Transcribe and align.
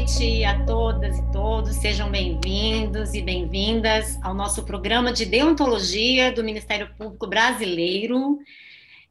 noite 0.00 0.44
a 0.44 0.64
todas 0.64 1.18
e 1.18 1.22
todos. 1.30 1.76
Sejam 1.76 2.10
bem-vindos 2.10 3.12
e 3.12 3.20
bem-vindas 3.20 4.18
ao 4.22 4.32
nosso 4.32 4.64
programa 4.64 5.12
de 5.12 5.26
deontologia 5.26 6.32
do 6.32 6.42
Ministério 6.42 6.88
Público 6.96 7.26
Brasileiro. 7.26 8.38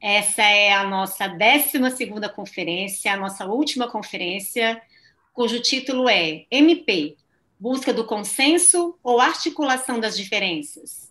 Essa 0.02 0.42
é 0.42 0.74
a 0.74 0.84
nossa 0.84 1.28
12 1.28 2.30
conferência, 2.34 3.14
a 3.14 3.18
nossa 3.18 3.46
última 3.46 3.88
conferência, 3.88 4.82
cujo 5.32 5.62
título 5.62 6.10
é 6.10 6.48
MP 6.50 7.16
Busca 7.60 7.94
do 7.94 8.04
consenso 8.04 8.98
ou 9.04 9.20
articulação 9.20 10.00
das 10.00 10.18
diferenças? 10.18 11.09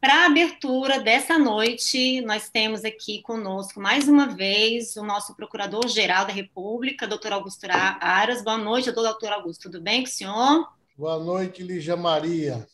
Para 0.00 0.22
a 0.22 0.26
abertura 0.26 1.00
dessa 1.00 1.36
noite, 1.36 2.20
nós 2.20 2.48
temos 2.48 2.84
aqui 2.84 3.20
conosco, 3.20 3.80
mais 3.80 4.06
uma 4.06 4.28
vez, 4.28 4.94
o 4.94 5.02
nosso 5.02 5.34
Procurador-Geral 5.34 6.24
da 6.24 6.32
República, 6.32 7.04
doutor 7.04 7.32
Augusto 7.32 7.66
Aras. 7.68 8.40
Boa 8.44 8.56
noite, 8.56 8.92
doutor 8.92 9.32
Augusto. 9.32 9.62
Tudo 9.62 9.80
bem 9.80 10.02
com 10.02 10.08
o 10.08 10.12
senhor? 10.12 10.72
Boa 10.96 11.18
noite, 11.18 11.64
Lígia 11.64 11.96
Maria. 11.96 12.64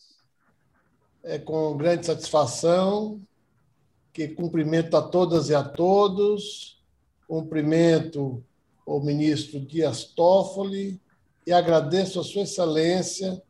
É 1.22 1.38
com 1.38 1.74
grande 1.78 2.04
satisfação 2.04 3.18
que 4.12 4.28
cumprimento 4.28 4.94
a 4.94 5.00
todas 5.00 5.48
e 5.48 5.54
a 5.54 5.64
todos, 5.64 6.78
cumprimento 7.27 8.44
o 8.84 9.00
ministro 9.00 9.58
Dias 9.60 10.04
Toffoli 10.04 11.00
e 11.46 11.54
agradeço 11.54 12.20
a 12.20 12.22
Sua 12.22 12.42
Excelência 12.42 13.42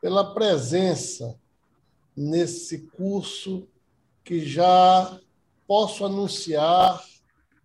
pela 0.00 0.32
presença 0.32 1.36
nesse 2.16 2.78
curso 2.96 3.68
que 4.24 4.40
já 4.44 5.20
posso 5.66 6.04
anunciar 6.04 7.04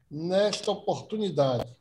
nesta 0.09 0.71
oportunidade. 0.71 1.75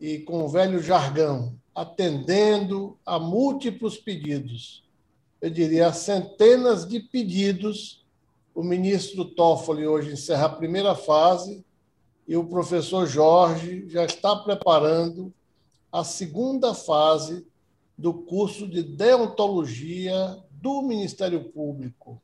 E 0.00 0.18
com 0.18 0.44
o 0.44 0.48
velho 0.48 0.82
jargão, 0.82 1.54
atendendo 1.74 2.98
a 3.06 3.18
múltiplos 3.18 3.96
pedidos, 3.96 4.82
eu 5.40 5.48
diria 5.48 5.88
a 5.88 5.92
centenas 5.92 6.86
de 6.86 7.00
pedidos, 7.00 8.04
o 8.54 8.62
ministro 8.62 9.24
Toffoli 9.24 9.86
hoje 9.86 10.12
encerra 10.12 10.46
a 10.46 10.56
primeira 10.56 10.94
fase 10.94 11.64
e 12.26 12.36
o 12.36 12.44
professor 12.44 13.06
Jorge 13.06 13.88
já 13.88 14.04
está 14.04 14.36
preparando 14.36 15.32
a 15.90 16.04
segunda 16.04 16.74
fase 16.74 17.46
do 17.96 18.12
curso 18.12 18.68
de 18.68 18.82
deontologia 18.82 20.38
do 20.60 20.82
Ministério 20.82 21.44
Público. 21.44 22.20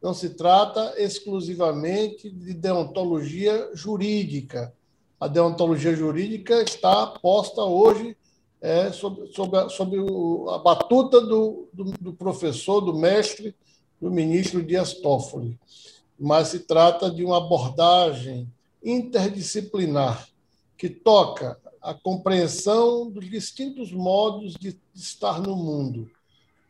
Não 0.00 0.12
se 0.12 0.30
trata 0.30 0.94
exclusivamente 0.98 2.28
de 2.28 2.52
deontologia 2.52 3.70
jurídica. 3.72 4.74
A 5.18 5.28
deontologia 5.28 5.94
jurídica 5.94 6.60
está 6.62 7.06
posta 7.06 7.62
hoje 7.62 8.16
é, 8.60 8.90
sob, 8.92 9.32
sob, 9.32 9.56
a, 9.56 9.68
sob 9.68 9.96
a 10.50 10.58
batuta 10.58 11.20
do, 11.20 11.68
do, 11.72 11.84
do, 12.00 12.12
professor, 12.12 12.80
do 12.80 12.94
mestre, 12.94 13.54
do 14.00 14.10
ministro 14.10 14.62
Dias 14.62 14.94
Toffoli. 14.94 15.58
Mas 16.18 16.48
se 16.48 16.60
trata 16.60 17.10
de 17.10 17.24
uma 17.24 17.38
abordagem 17.38 18.48
interdisciplinar 18.84 20.28
que 20.76 20.88
toca 20.88 21.58
a 21.80 21.94
compreensão 21.94 23.08
dos 23.08 23.28
distintos 23.30 23.92
modos 23.92 24.54
de 24.54 24.76
estar 24.94 25.40
no 25.40 25.56
mundo 25.56 26.10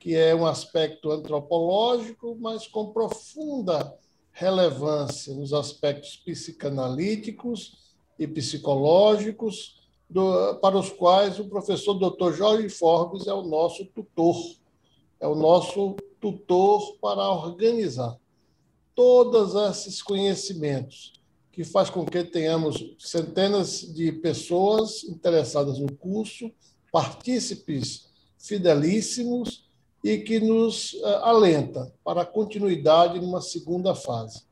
que 0.03 0.17
é 0.17 0.34
um 0.34 0.45
aspecto 0.45 1.12
antropológico, 1.12 2.36
mas 2.41 2.67
com 2.67 2.92
profunda 2.92 3.97
relevância 4.33 5.33
nos 5.33 5.53
aspectos 5.53 6.17
psicanalíticos 6.17 7.92
e 8.19 8.27
psicológicos, 8.27 9.80
do, 10.11 10.56
para 10.56 10.77
os 10.77 10.91
quais 10.91 11.39
o 11.39 11.45
professor 11.45 11.95
Dr. 11.95 12.33
Jorge 12.33 12.68
Forbes 12.68 13.29
é 13.29 13.33
o 13.33 13.42
nosso 13.42 13.85
tutor, 13.85 14.36
é 15.20 15.29
o 15.29 15.36
nosso 15.36 15.95
tutor 16.20 16.96
para 17.01 17.30
organizar 17.30 18.19
todos 18.96 19.55
esses 19.55 20.02
conhecimentos, 20.02 21.13
que 21.52 21.63
faz 21.63 21.89
com 21.89 22.05
que 22.05 22.24
tenhamos 22.24 22.96
centenas 22.98 23.83
de 23.95 24.11
pessoas 24.11 25.05
interessadas 25.05 25.79
no 25.79 25.92
curso, 25.92 26.51
partícipes 26.90 28.11
fidelíssimos 28.36 29.70
e 30.02 30.18
que 30.18 30.40
nos 30.40 30.95
eh, 30.95 31.20
alenta 31.23 31.92
para 32.02 32.23
a 32.23 32.27
continuidade 32.27 33.20
numa 33.20 33.40
segunda 33.40 33.95
fase. 33.95 34.45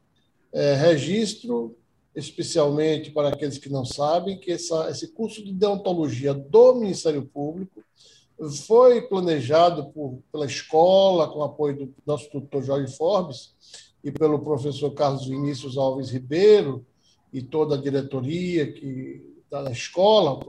É, 0.53 0.75
registro, 0.75 1.77
especialmente 2.15 3.11
para 3.11 3.29
aqueles 3.29 3.59
que 3.59 3.69
não 3.69 3.85
sabem, 3.85 4.39
que 4.39 4.53
essa, 4.53 4.91
esse 4.91 5.09
curso 5.09 5.45
de 5.45 5.53
deontologia 5.53 6.35
do 6.35 6.75
Ministério 6.75 7.23
Público 7.23 7.83
foi 8.67 9.03
planejado 9.03 9.91
por, 9.91 10.19
pela 10.33 10.47
escola, 10.47 11.29
com 11.29 11.43
apoio 11.43 11.77
do 11.77 11.95
nosso 12.07 12.31
tutor 12.31 12.63
Jorge 12.63 12.97
Forbes 12.97 13.55
e 14.03 14.11
pelo 14.11 14.41
professor 14.41 14.91
Carlos 14.93 15.27
Vinícius 15.27 15.77
Alves 15.77 16.11
Ribeiro 16.11 16.85
e 17.33 17.43
toda 17.43 17.75
a 17.75 17.81
diretoria 17.81 18.73
que 18.73 19.29
da 19.51 19.71
escola, 19.71 20.41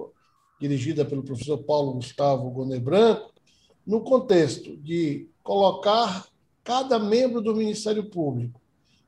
dirigida 0.59 1.03
pelo 1.03 1.23
professor 1.23 1.57
Paulo 1.57 1.93
Gustavo 1.93 2.49
Gonet 2.51 2.79
Branco, 2.79 3.31
no 3.85 4.01
contexto 4.01 4.77
de 4.77 5.27
colocar 5.43 6.27
cada 6.63 6.99
membro 6.99 7.41
do 7.41 7.55
Ministério 7.55 8.09
Público 8.09 8.61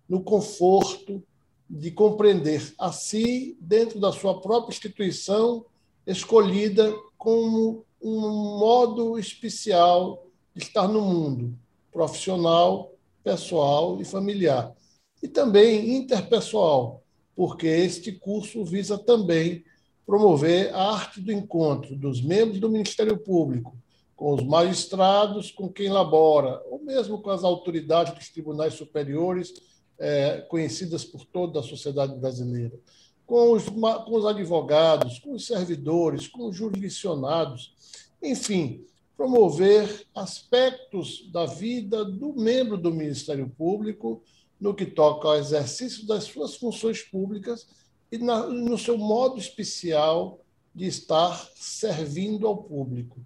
no 0.07 0.21
conforto 0.21 1.23
de 1.69 1.89
compreender 1.91 2.73
a 2.77 2.91
si, 2.91 3.57
dentro 3.59 3.99
da 3.99 4.11
sua 4.11 4.39
própria 4.41 4.73
instituição, 4.73 5.65
escolhida 6.05 6.93
como 7.17 7.85
um 8.01 8.19
modo 8.59 9.17
especial 9.17 10.27
de 10.53 10.61
estar 10.61 10.87
no 10.87 11.01
mundo, 11.01 11.57
profissional, 11.91 12.91
pessoal 13.23 13.99
e 14.01 14.05
familiar. 14.05 14.73
E 15.21 15.27
também 15.27 15.95
interpessoal, 15.95 17.01
porque 17.35 17.65
este 17.65 18.11
curso 18.11 18.65
visa 18.65 18.97
também 18.97 19.63
promover 20.05 20.73
a 20.75 20.91
arte 20.91 21.21
do 21.21 21.31
encontro 21.31 21.95
dos 21.95 22.21
membros 22.21 22.59
do 22.59 22.69
Ministério 22.69 23.17
Público 23.17 23.75
com 24.15 24.33
os 24.33 24.43
magistrados, 24.43 25.51
com 25.51 25.67
quem 25.67 25.89
labora, 25.89 26.61
ou 26.69 26.79
mesmo 26.79 27.21
com 27.21 27.29
as 27.29 27.43
autoridades 27.43 28.13
dos 28.13 28.29
tribunais 28.29 28.73
superiores, 28.73 29.53
é, 29.97 30.41
conhecidas 30.49 31.03
por 31.03 31.25
toda 31.25 31.59
a 31.59 31.63
sociedade 31.63 32.15
brasileira, 32.15 32.77
com 33.25 33.51
os, 33.51 33.65
com 33.69 34.15
os 34.15 34.25
advogados, 34.25 35.19
com 35.19 35.33
os 35.33 35.45
servidores, 35.45 36.27
com 36.27 36.47
os 36.47 36.55
jurisdicionados, 36.55 37.73
enfim, 38.21 38.85
promover 39.15 40.05
aspectos 40.13 41.29
da 41.31 41.45
vida 41.45 42.03
do 42.03 42.33
membro 42.33 42.77
do 42.77 42.93
Ministério 42.93 43.49
Público 43.49 44.21
no 44.59 44.73
que 44.73 44.85
toca 44.85 45.27
ao 45.27 45.35
exercício 45.35 46.05
das 46.07 46.25
suas 46.25 46.55
funções 46.55 47.01
públicas 47.01 47.67
e 48.11 48.17
na, 48.17 48.47
no 48.47 48.77
seu 48.77 48.97
modo 48.97 49.39
especial 49.39 50.39
de 50.73 50.85
estar 50.85 51.49
servindo 51.55 52.47
ao 52.47 52.57
público. 52.57 53.19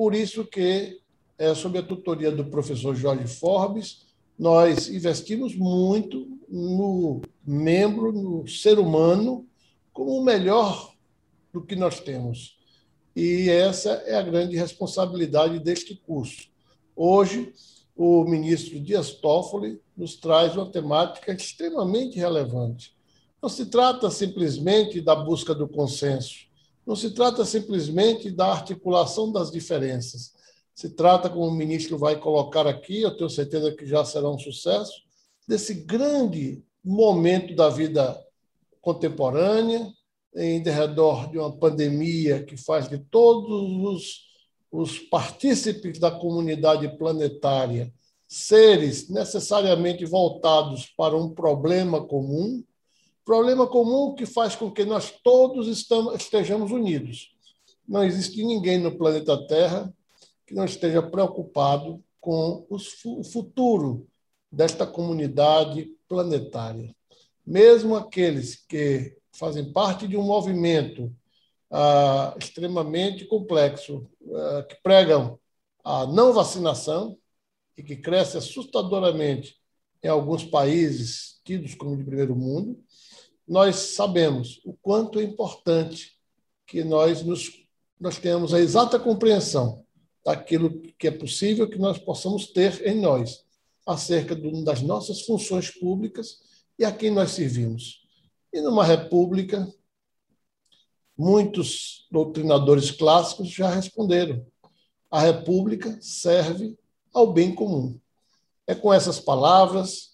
Por 0.00 0.14
isso 0.14 0.46
que, 0.46 0.98
é, 1.36 1.54
sob 1.54 1.78
a 1.78 1.82
tutoria 1.82 2.32
do 2.32 2.46
professor 2.46 2.96
Jorge 2.96 3.26
Forbes, 3.26 4.06
nós 4.38 4.88
investimos 4.88 5.54
muito 5.54 6.38
no 6.48 7.20
membro, 7.46 8.10
no 8.10 8.48
ser 8.48 8.78
humano, 8.78 9.46
como 9.92 10.12
o 10.12 10.24
melhor 10.24 10.94
do 11.52 11.60
que 11.60 11.76
nós 11.76 12.00
temos. 12.00 12.56
E 13.14 13.50
essa 13.50 13.90
é 14.06 14.16
a 14.16 14.22
grande 14.22 14.56
responsabilidade 14.56 15.58
deste 15.58 15.94
curso. 15.94 16.48
Hoje, 16.96 17.52
o 17.94 18.24
ministro 18.24 18.80
Dias 18.80 19.10
Toffoli 19.10 19.82
nos 19.94 20.16
traz 20.16 20.56
uma 20.56 20.72
temática 20.72 21.30
extremamente 21.30 22.18
relevante. 22.18 22.96
Não 23.42 23.50
se 23.50 23.66
trata 23.66 24.10
simplesmente 24.10 25.02
da 25.02 25.14
busca 25.14 25.54
do 25.54 25.68
consenso, 25.68 26.49
não 26.90 26.96
se 26.96 27.12
trata 27.12 27.44
simplesmente 27.44 28.32
da 28.32 28.46
articulação 28.46 29.30
das 29.30 29.48
diferenças. 29.48 30.32
Se 30.74 30.90
trata, 30.90 31.30
como 31.30 31.46
o 31.46 31.54
ministro 31.54 31.96
vai 31.96 32.18
colocar 32.18 32.66
aqui, 32.66 33.02
eu 33.02 33.16
tenho 33.16 33.30
certeza 33.30 33.70
que 33.70 33.86
já 33.86 34.04
será 34.04 34.28
um 34.28 34.36
sucesso, 34.36 35.00
desse 35.46 35.72
grande 35.72 36.64
momento 36.84 37.54
da 37.54 37.68
vida 37.68 38.20
contemporânea, 38.80 39.86
em 40.34 40.60
derredor 40.60 41.30
de 41.30 41.38
uma 41.38 41.56
pandemia 41.56 42.42
que 42.42 42.56
faz 42.56 42.88
de 42.88 42.98
todos 42.98 43.94
os, 43.94 44.20
os 44.72 44.98
partícipes 44.98 45.96
da 45.96 46.10
comunidade 46.10 46.88
planetária 46.98 47.94
seres 48.26 49.08
necessariamente 49.08 50.04
voltados 50.04 50.92
para 50.96 51.16
um 51.16 51.30
problema 51.30 52.04
comum, 52.04 52.64
Problema 53.30 53.64
comum 53.64 54.12
que 54.16 54.26
faz 54.26 54.56
com 54.56 54.72
que 54.72 54.84
nós 54.84 55.12
todos 55.22 55.68
estamos, 55.68 56.16
estejamos 56.16 56.72
unidos. 56.72 57.32
Não 57.86 58.02
existe 58.02 58.42
ninguém 58.42 58.76
no 58.76 58.98
planeta 58.98 59.46
Terra 59.46 59.94
que 60.44 60.52
não 60.52 60.64
esteja 60.64 61.00
preocupado 61.00 62.02
com 62.20 62.66
o 62.68 63.22
futuro 63.22 64.08
desta 64.50 64.84
comunidade 64.84 65.96
planetária. 66.08 66.92
Mesmo 67.46 67.94
aqueles 67.94 68.56
que 68.66 69.16
fazem 69.30 69.72
parte 69.72 70.08
de 70.08 70.16
um 70.16 70.24
movimento 70.24 71.14
ah, 71.70 72.34
extremamente 72.36 73.26
complexo, 73.26 74.10
ah, 74.34 74.66
que 74.68 74.74
pregam 74.82 75.38
a 75.84 76.04
não 76.04 76.32
vacinação 76.32 77.16
e 77.76 77.82
que 77.84 77.94
cresce 77.94 78.38
assustadoramente 78.38 79.56
em 80.02 80.08
alguns 80.08 80.44
países 80.44 81.40
tidos 81.44 81.76
como 81.76 81.96
de 81.96 82.02
primeiro 82.02 82.34
mundo, 82.34 82.76
nós 83.50 83.74
sabemos 83.96 84.60
o 84.64 84.72
quanto 84.74 85.18
é 85.18 85.24
importante 85.24 86.16
que 86.64 86.84
nós 86.84 87.24
nos 87.24 87.58
nós 87.98 88.16
tenhamos 88.16 88.54
a 88.54 88.60
exata 88.60 88.98
compreensão 88.98 89.84
daquilo 90.24 90.80
que 90.96 91.08
é 91.08 91.10
possível 91.10 91.68
que 91.68 91.76
nós 91.76 91.98
possamos 91.98 92.46
ter 92.46 92.86
em 92.86 93.00
nós 93.00 93.44
acerca 93.84 94.36
das 94.36 94.80
nossas 94.82 95.22
funções 95.22 95.68
públicas 95.68 96.38
e 96.78 96.84
a 96.84 96.92
quem 96.92 97.10
nós 97.10 97.32
servimos. 97.32 98.06
E 98.52 98.60
numa 98.60 98.84
república, 98.84 99.68
muitos 101.18 102.06
doutrinadores 102.10 102.92
clássicos 102.92 103.50
já 103.50 103.68
responderam: 103.68 104.46
a 105.10 105.20
república 105.20 105.98
serve 106.00 106.78
ao 107.12 107.32
bem 107.32 107.52
comum. 107.52 108.00
É 108.64 108.76
com 108.76 108.94
essas 108.94 109.18
palavras 109.18 110.09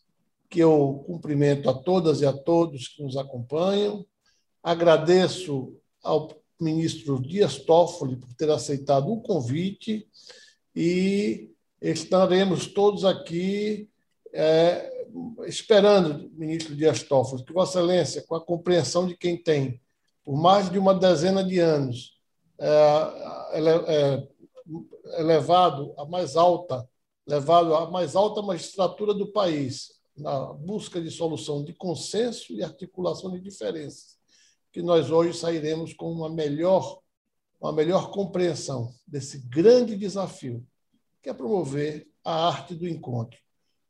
que 0.49 0.61
eu 0.61 1.05
cumprimento 1.07 1.69
a 1.69 1.75
todas 1.75 2.21
e 2.21 2.27
a 2.27 2.33
todos 2.33 2.89
que 2.89 3.03
nos 3.03 3.17
acompanham. 3.17 4.05
Agradeço 4.63 5.77
ao 6.03 6.29
ministro 6.61 7.21
Dias 7.21 7.59
Toffoli 7.59 8.17
por 8.17 8.33
ter 8.35 8.51
aceitado 8.51 9.13
o 9.13 9.21
convite 9.21 10.09
e 10.75 11.51
estaremos 11.81 12.67
todos 12.67 13.05
aqui 13.05 13.89
é, 14.33 15.07
esperando, 15.47 16.31
ministro 16.35 16.75
Dias 16.75 17.03
Toffoli, 17.03 17.45
que 17.45 17.53
Vossa 17.53 17.79
Excelência, 17.79 18.25
com 18.27 18.35
a 18.35 18.45
compreensão 18.45 19.07
de 19.07 19.17
quem 19.17 19.37
tem 19.37 19.81
por 20.27 20.37
mais 20.37 20.69
de 20.69 20.77
uma 20.77 20.93
dezena 20.93 21.45
de 21.45 21.61
anos 21.61 22.19
é, 22.59 22.69
é, 23.55 24.29
elevado 25.21 25.95
a 25.97 26.05
mais 26.05 26.35
alta, 26.35 26.85
levado 27.25 27.73
à 27.77 27.89
mais 27.89 28.17
alta 28.17 28.43
magistratura 28.43 29.15
do 29.15 29.29
país, 29.29 29.93
na 30.17 30.53
busca 30.53 31.01
de 31.01 31.11
solução 31.11 31.63
de 31.63 31.73
consenso 31.73 32.53
e 32.53 32.63
articulação 32.63 33.31
de 33.31 33.41
diferenças, 33.41 34.17
que 34.73 34.83
nós 34.83 35.11
hoje 35.11 35.39
sairemos 35.39 35.93
com 35.93 36.11
uma 36.11 36.29
melhor, 36.29 37.01
uma 37.61 37.73
melhor 37.73 38.11
compreensão 38.11 38.93
desse 39.07 39.39
grande 39.39 39.97
desafio, 39.97 40.67
que 41.23 41.29
é 41.29 41.35
promover 41.35 42.09
a 42.25 42.49
arte 42.49 42.75
do 42.75 42.89
encontro. 42.89 43.39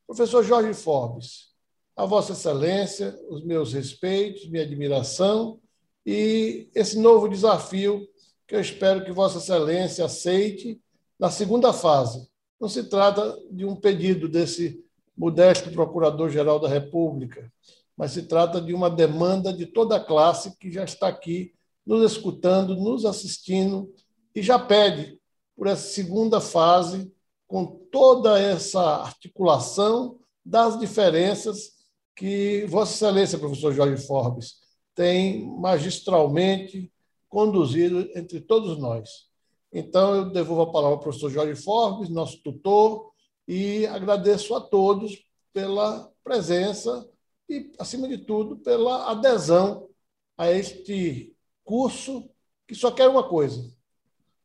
Professor 0.07 0.43
Jorge 0.43 0.75
Forbes, 0.75 1.53
a 1.97 2.05
Vossa 2.05 2.33
Excelência, 2.33 3.19
os 3.29 3.45
meus 3.45 3.73
respeitos, 3.73 4.49
minha 4.49 4.63
admiração 4.63 5.59
e 6.05 6.69
esse 6.75 6.99
novo 6.99 7.29
desafio 7.29 8.07
que 8.47 8.55
eu 8.55 8.61
espero 8.61 9.05
que 9.05 9.11
Vossa 9.11 9.39
Excelência 9.39 10.05
aceite 10.05 10.81
na 11.19 11.31
segunda 11.31 11.73
fase. 11.73 12.29
Não 12.61 12.69
se 12.69 12.85
trata 12.85 13.37
de 13.51 13.65
um 13.65 13.75
pedido 13.75 14.29
desse 14.29 14.86
modesto 15.17 15.71
Procurador-Geral 15.71 16.61
da 16.61 16.69
República, 16.69 17.51
mas 17.97 18.13
se 18.13 18.23
trata 18.23 18.61
de 18.61 18.75
uma 18.75 18.91
demanda 18.91 19.53
de 19.53 19.67
toda 19.67 19.97
a 19.97 20.05
classe 20.05 20.57
que 20.59 20.71
já 20.71 20.85
está 20.85 21.09
aqui 21.09 21.55
nos 21.87 22.13
escutando, 22.13 22.77
nos 22.77 23.05
assistindo 23.05 23.93
e 24.35 24.43
já 24.43 24.59
pede 24.59 25.19
por 25.57 25.67
essa 25.67 25.89
segunda 25.89 26.41
fase, 26.41 27.11
com 27.47 27.65
toda 27.91 28.39
essa 28.39 28.83
articulação 28.97 30.19
das 30.45 30.79
diferenças 30.79 31.77
que 32.15 32.67
Vossa 32.67 32.93
Excelência, 32.93 33.39
professor 33.39 33.73
Jorge 33.73 34.07
Forbes, 34.07 34.57
tem 34.95 35.47
magistralmente 35.59 36.93
conduzido 37.29 38.09
entre 38.15 38.41
todos 38.41 38.79
nós. 38.79 39.27
Então, 39.73 40.15
eu 40.15 40.31
devolvo 40.31 40.63
a 40.63 40.73
palavra 40.73 40.97
ao 40.97 41.01
professor 41.01 41.31
Jorge 41.31 41.55
Forbes, 41.63 42.09
nosso 42.09 42.43
tutor, 42.43 43.13
e 43.47 43.87
agradeço 43.87 44.55
a 44.55 44.61
todos 44.61 45.25
pela 45.53 46.13
presença 46.25 47.09
e, 47.49 47.73
acima 47.79 48.09
de 48.09 48.19
tudo, 48.19 48.57
pela 48.59 49.11
adesão 49.11 49.89
a 50.37 50.51
este 50.51 51.35
curso 51.65 52.29
que 52.67 52.75
só 52.75 52.91
quer 52.91 53.09
uma 53.09 53.29
coisa: 53.29 53.73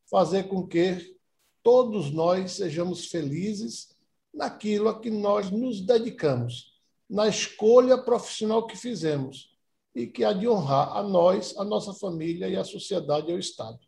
fazer 0.08 0.44
com 0.44 0.66
que 0.66 1.16
todos 1.62 2.10
nós 2.10 2.52
sejamos 2.52 3.06
felizes 3.06 3.96
naquilo 4.32 4.88
a 4.88 4.98
que 4.98 5.10
nós 5.10 5.50
nos 5.50 5.80
dedicamos, 5.80 6.80
na 7.08 7.28
escolha 7.28 7.98
profissional 7.98 8.66
que 8.66 8.76
fizemos 8.76 9.52
e 9.94 10.06
que 10.06 10.24
há 10.24 10.32
de 10.32 10.48
honrar 10.48 10.96
a 10.96 11.02
nós, 11.02 11.54
a 11.58 11.64
nossa 11.64 11.92
família 11.92 12.48
e 12.48 12.56
a 12.56 12.64
sociedade 12.64 13.30
e 13.30 13.34
o 13.34 13.38
Estado. 13.38 13.78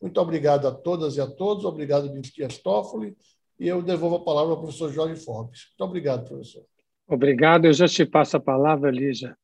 Muito 0.00 0.18
obrigado 0.20 0.66
a 0.66 0.72
todas 0.72 1.16
e 1.16 1.20
a 1.20 1.26
todos, 1.26 1.64
obrigado, 1.64 2.10
ministro 2.10 2.48
Toffoli, 2.62 3.16
e 3.62 3.68
eu 3.68 3.80
devolvo 3.80 4.16
a 4.16 4.24
palavra 4.24 4.54
ao 4.54 4.60
professor 4.60 4.92
Jorge 4.92 5.24
Forbes. 5.24 5.68
Muito 5.68 5.88
obrigado, 5.88 6.26
professor. 6.26 6.64
Obrigado. 7.06 7.66
Eu 7.66 7.72
já 7.72 7.86
te 7.86 8.04
passo 8.04 8.36
a 8.36 8.40
palavra, 8.40 8.90
Lígia, 8.90 9.38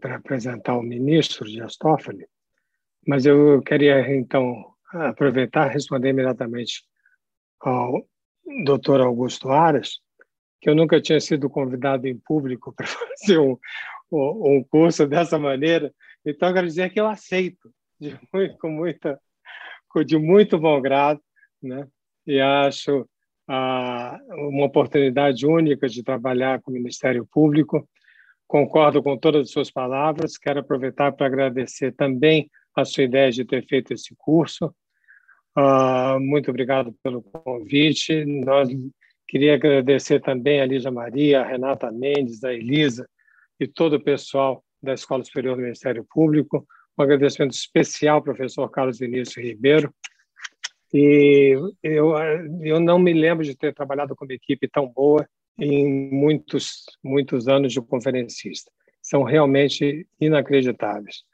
para 0.00 0.16
apresentar 0.16 0.74
o 0.74 0.82
ministro 0.82 1.46
Dias 1.46 1.76
Toffoli, 1.76 2.26
mas 3.06 3.26
eu 3.26 3.60
queria, 3.60 4.00
então, 4.16 4.72
aproveitar 4.90 5.68
e 5.68 5.74
responder 5.74 6.08
imediatamente 6.08 6.82
ao 7.60 8.08
doutor 8.64 9.02
Augusto 9.02 9.50
Aras, 9.50 10.00
que 10.58 10.70
eu 10.70 10.74
nunca 10.74 10.98
tinha 10.98 11.20
sido 11.20 11.50
convidado 11.50 12.08
em 12.08 12.16
público 12.16 12.72
para 12.74 12.86
fazer 12.86 13.38
um, 13.38 13.58
um 14.10 14.64
curso 14.64 15.06
dessa 15.06 15.38
maneira, 15.38 15.92
então 16.24 16.48
eu 16.48 16.54
quero 16.54 16.66
dizer 16.66 16.90
que 16.90 16.98
eu 16.98 17.06
aceito 17.06 17.70
de 18.00 18.18
muito, 18.32 18.56
com 18.56 18.70
muita, 18.70 19.20
de 20.06 20.16
muito 20.16 20.58
bom 20.58 20.80
grado, 20.80 21.20
né? 21.62 21.86
E 22.28 22.40
acho 22.40 23.08
ah, 23.48 24.20
uma 24.28 24.66
oportunidade 24.66 25.46
única 25.46 25.88
de 25.88 26.02
trabalhar 26.02 26.60
com 26.60 26.70
o 26.70 26.74
Ministério 26.74 27.26
Público. 27.26 27.88
Concordo 28.46 29.02
com 29.02 29.16
todas 29.16 29.42
as 29.42 29.50
suas 29.50 29.70
palavras, 29.70 30.36
quero 30.36 30.60
aproveitar 30.60 31.12
para 31.12 31.26
agradecer 31.26 31.92
também 31.92 32.50
a 32.76 32.84
sua 32.84 33.04
ideia 33.04 33.30
de 33.30 33.44
ter 33.44 33.66
feito 33.66 33.94
esse 33.94 34.14
curso. 34.16 34.66
Uh, 35.56 36.20
muito 36.20 36.50
obrigado 36.50 36.94
pelo 37.02 37.22
convite. 37.22 38.24
Nós 38.24 38.68
queria 39.26 39.54
agradecer 39.54 40.20
também 40.20 40.60
a 40.60 40.66
Lígia 40.66 40.90
Maria, 40.90 41.40
a 41.40 41.44
Renata 41.46 41.90
Mendes, 41.90 42.44
a 42.44 42.52
Elisa 42.52 43.08
e 43.58 43.66
todo 43.66 43.96
o 43.96 44.00
pessoal 44.00 44.62
da 44.82 44.92
Escola 44.92 45.24
Superior 45.24 45.56
do 45.56 45.62
Ministério 45.62 46.06
Público. 46.08 46.66
Um 46.96 47.02
agradecimento 47.02 47.52
especial 47.52 48.16
ao 48.16 48.22
professor 48.22 48.68
Carlos 48.70 48.98
Vinícius 48.98 49.44
Ribeiro. 49.44 49.92
E 50.92 51.56
eu, 51.82 52.14
eu 52.62 52.80
não 52.80 52.98
me 52.98 53.12
lembro 53.12 53.44
de 53.44 53.56
ter 53.56 53.74
trabalhado 53.74 54.16
com 54.16 54.24
uma 54.24 54.34
equipe 54.34 54.68
tão 54.68 54.88
boa 54.88 55.28
em 55.58 56.10
muitos, 56.10 56.84
muitos 57.02 57.48
anos 57.48 57.72
de 57.72 57.80
conferencista. 57.80 58.70
São 59.02 59.22
realmente 59.22 60.06
inacreditáveis. 60.20 61.24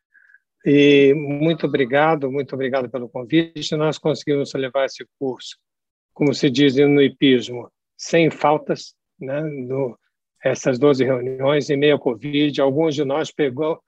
E 0.64 1.12
muito 1.14 1.66
obrigado, 1.66 2.32
muito 2.32 2.54
obrigado 2.54 2.88
pelo 2.88 3.08
convite. 3.08 3.76
Nós 3.76 3.98
conseguimos 3.98 4.52
levar 4.54 4.86
esse 4.86 5.06
curso, 5.18 5.58
como 6.12 6.32
se 6.32 6.48
diz 6.48 6.76
no 6.76 7.02
hipismo, 7.02 7.70
sem 7.96 8.30
faltas, 8.30 8.94
né? 9.20 9.42
No, 9.42 9.98
essas 10.42 10.78
12 10.78 11.04
reuniões 11.04 11.68
em 11.68 11.76
meio 11.76 11.94
ao 11.94 11.98
Covid. 11.98 12.60
Alguns 12.60 12.94
de 12.94 13.04
nós 13.04 13.30
pegou, 13.30 13.80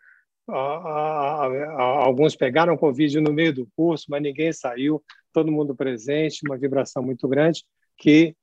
alguns 0.48 2.36
pegaram 2.36 2.76
Covid 2.76 3.20
no 3.20 3.32
meio 3.32 3.52
do 3.52 3.68
curso, 3.76 4.06
mas 4.08 4.22
ninguém 4.22 4.52
saiu, 4.52 5.02
todo 5.32 5.52
mundo 5.52 5.74
presente, 5.74 6.40
uma 6.46 6.56
vibração 6.56 7.02
muito 7.02 7.26
grande 7.28 7.64
que, 7.96 8.34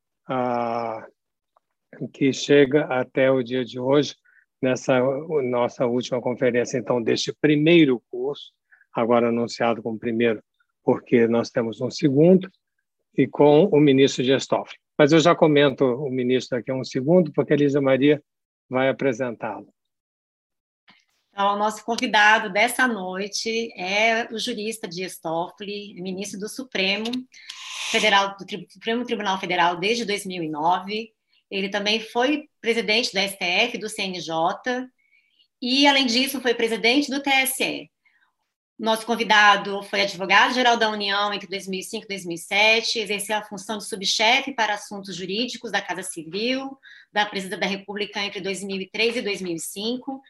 que 2.12 2.32
chega 2.32 2.84
até 2.86 3.30
o 3.30 3.42
dia 3.42 3.64
de 3.64 3.78
hoje 3.80 4.14
nessa 4.60 4.98
nossa 5.42 5.86
última 5.86 6.20
conferência, 6.20 6.78
então, 6.78 7.02
deste 7.02 7.34
primeiro 7.40 8.02
curso, 8.10 8.52
agora 8.92 9.28
anunciado 9.28 9.82
como 9.82 9.98
primeiro, 9.98 10.42
porque 10.82 11.26
nós 11.26 11.50
temos 11.50 11.80
um 11.80 11.90
segundo, 11.90 12.48
e 13.16 13.26
com 13.26 13.64
o 13.66 13.80
ministro 13.80 14.24
Dias. 14.24 14.46
Mas 14.98 15.12
eu 15.12 15.20
já 15.20 15.34
comento 15.34 15.84
o 15.84 16.10
ministro 16.10 16.56
daqui 16.56 16.70
a 16.70 16.74
um 16.74 16.84
segundo, 16.84 17.32
porque 17.32 17.52
a 17.52 17.56
Elisa 17.56 17.80
Maria 17.80 18.22
vai 18.68 18.88
apresentá-lo. 18.88 19.68
Então, 21.34 21.56
o 21.56 21.58
nosso 21.58 21.84
convidado 21.84 22.48
dessa 22.48 22.86
noite 22.86 23.68
é 23.76 24.28
o 24.32 24.38
jurista 24.38 24.86
Dias 24.86 25.18
Toffoli, 25.18 25.92
ministro 26.00 26.38
do 26.38 26.48
Supremo 26.48 27.06
Federal, 27.90 28.36
do 28.36 28.72
Supremo 28.72 29.04
Tribunal 29.04 29.40
Federal 29.40 29.76
desde 29.76 30.04
2009, 30.04 31.12
ele 31.50 31.68
também 31.70 31.98
foi 31.98 32.48
presidente 32.60 33.12
do 33.12 33.18
STF, 33.18 33.76
do 33.78 33.88
CNJ, 33.88 34.32
e, 35.60 35.88
além 35.88 36.06
disso, 36.06 36.40
foi 36.40 36.54
presidente 36.54 37.10
do 37.10 37.20
TSE. 37.20 37.90
Nosso 38.78 39.04
convidado 39.04 39.82
foi 39.82 40.02
advogado-geral 40.02 40.76
da 40.76 40.88
União 40.88 41.34
entre 41.34 41.48
2005 41.48 42.04
e 42.04 42.08
2007, 42.08 43.00
exerceu 43.00 43.36
a 43.36 43.42
função 43.42 43.78
de 43.78 43.86
subchefe 43.86 44.52
para 44.52 44.74
assuntos 44.74 45.16
jurídicos 45.16 45.72
da 45.72 45.82
Casa 45.82 46.04
Civil, 46.04 46.78
da 47.12 47.26
Presidência 47.26 47.58
da 47.58 47.66
República 47.66 48.20
entre 48.20 48.40
2003 48.40 49.16
e 49.16 49.22
2005, 49.22 50.20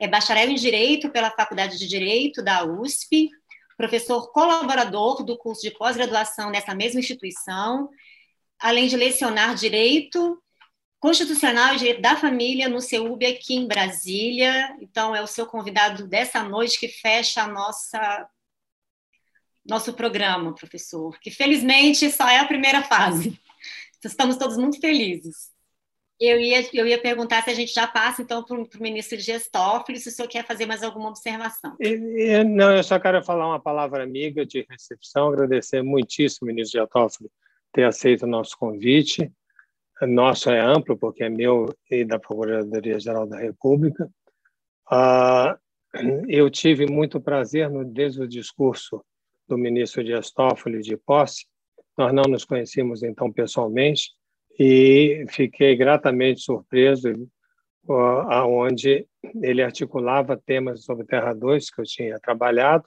é 0.00 0.08
bacharel 0.08 0.50
em 0.50 0.54
Direito 0.54 1.10
pela 1.10 1.30
Faculdade 1.30 1.78
de 1.78 1.86
Direito 1.86 2.42
da 2.42 2.64
USP, 2.64 3.30
professor 3.76 4.30
colaborador 4.32 5.24
do 5.24 5.36
curso 5.36 5.62
de 5.62 5.70
pós-graduação 5.70 6.50
nessa 6.50 6.74
mesma 6.74 7.00
instituição, 7.00 7.88
além 8.58 8.86
de 8.86 8.96
lecionar 8.96 9.54
Direito 9.54 10.40
Constitucional 11.00 11.74
e 11.74 11.78
Direito 11.78 12.00
da 12.00 12.16
Família 12.16 12.68
no 12.68 12.80
CEUB 12.80 13.26
aqui 13.26 13.54
em 13.54 13.66
Brasília. 13.66 14.74
Então, 14.80 15.14
é 15.14 15.20
o 15.22 15.26
seu 15.26 15.44
convidado 15.44 16.08
dessa 16.08 16.42
noite 16.42 16.80
que 16.80 16.88
fecha 16.88 17.42
a 17.42 17.46
nossa 17.46 18.28
nosso 19.66 19.94
programa, 19.94 20.54
professor, 20.54 21.18
que 21.20 21.30
felizmente 21.30 22.10
só 22.10 22.28
é 22.28 22.38
a 22.38 22.46
primeira 22.46 22.82
fase. 22.82 23.40
Estamos 24.04 24.36
todos 24.36 24.58
muito 24.58 24.78
felizes. 24.78 25.53
Eu 26.20 26.38
ia, 26.38 26.64
eu 26.72 26.86
ia 26.86 27.00
perguntar 27.00 27.42
se 27.42 27.50
a 27.50 27.54
gente 27.54 27.74
já 27.74 27.86
passa, 27.86 28.22
então, 28.22 28.42
para 28.44 28.56
o 28.56 28.68
ministro 28.80 29.16
Dias 29.16 29.48
Toffoli, 29.50 29.98
se 29.98 30.08
o 30.08 30.12
senhor 30.12 30.28
quer 30.28 30.46
fazer 30.46 30.64
mais 30.64 30.82
alguma 30.82 31.08
observação. 31.08 31.76
Não, 32.46 32.74
eu 32.74 32.84
só 32.84 33.00
quero 33.00 33.22
falar 33.24 33.48
uma 33.48 33.60
palavra 33.60 34.04
amiga 34.04 34.46
de 34.46 34.64
recepção, 34.70 35.28
agradecer 35.28 35.82
muitíssimo, 35.82 36.46
ministro 36.46 36.78
Dias 36.78 36.90
Toffoli, 36.90 37.30
ter 37.72 37.84
aceito 37.84 38.22
o 38.22 38.28
nosso 38.28 38.56
convite. 38.56 39.30
Nosso 40.02 40.50
é 40.50 40.60
amplo, 40.60 40.96
porque 40.96 41.24
é 41.24 41.28
meu 41.28 41.66
e 41.90 42.04
da 42.04 42.18
Procuradoria-Geral 42.18 43.26
da 43.26 43.38
República. 43.38 44.08
Ah, 44.90 45.56
eu 46.28 46.50
tive 46.50 46.86
muito 46.86 47.20
prazer, 47.20 47.70
no, 47.70 47.84
desde 47.84 48.22
o 48.22 48.28
discurso 48.28 49.04
do 49.48 49.56
ministro 49.56 50.02
Dias 50.02 50.30
Toffoli 50.30 50.80
de 50.80 50.96
posse, 50.96 51.46
nós 51.96 52.12
não 52.12 52.24
nos 52.24 52.44
conhecíamos 52.44 53.02
então 53.02 53.32
pessoalmente, 53.32 54.10
e 54.58 55.24
fiquei 55.30 55.76
gratamente 55.76 56.40
surpreso 56.40 57.12
aonde 58.28 59.06
ele 59.42 59.62
articulava 59.62 60.36
temas 60.36 60.84
sobre 60.84 61.04
Terra 61.04 61.34
2 61.34 61.70
que 61.70 61.80
eu 61.80 61.84
tinha 61.84 62.20
trabalhado. 62.20 62.84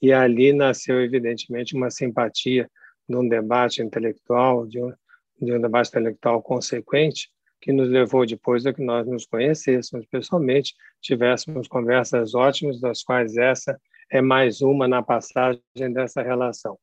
E 0.00 0.12
ali 0.12 0.52
nasceu 0.52 1.00
evidentemente 1.00 1.76
uma 1.76 1.90
simpatia 1.90 2.70
de 3.08 3.16
um 3.16 3.28
debate 3.28 3.82
intelectual 3.82 4.66
de 4.66 4.80
um, 4.82 4.92
de 5.40 5.52
um 5.52 5.60
debate 5.60 5.88
intelectual 5.88 6.42
consequente 6.42 7.30
que 7.60 7.72
nos 7.72 7.88
levou 7.88 8.24
depois 8.24 8.64
a 8.66 8.72
que 8.72 8.82
nós 8.82 9.06
nos 9.06 9.26
conhecêssemos 9.26 10.06
pessoalmente 10.06 10.74
tivéssemos 11.00 11.66
conversas 11.66 12.34
ótimas 12.34 12.80
das 12.80 13.02
quais 13.02 13.36
essa 13.36 13.80
é 14.10 14.20
mais 14.20 14.60
uma 14.60 14.86
na 14.86 15.02
passagem 15.02 15.60
dessa 15.92 16.22
relação 16.22 16.78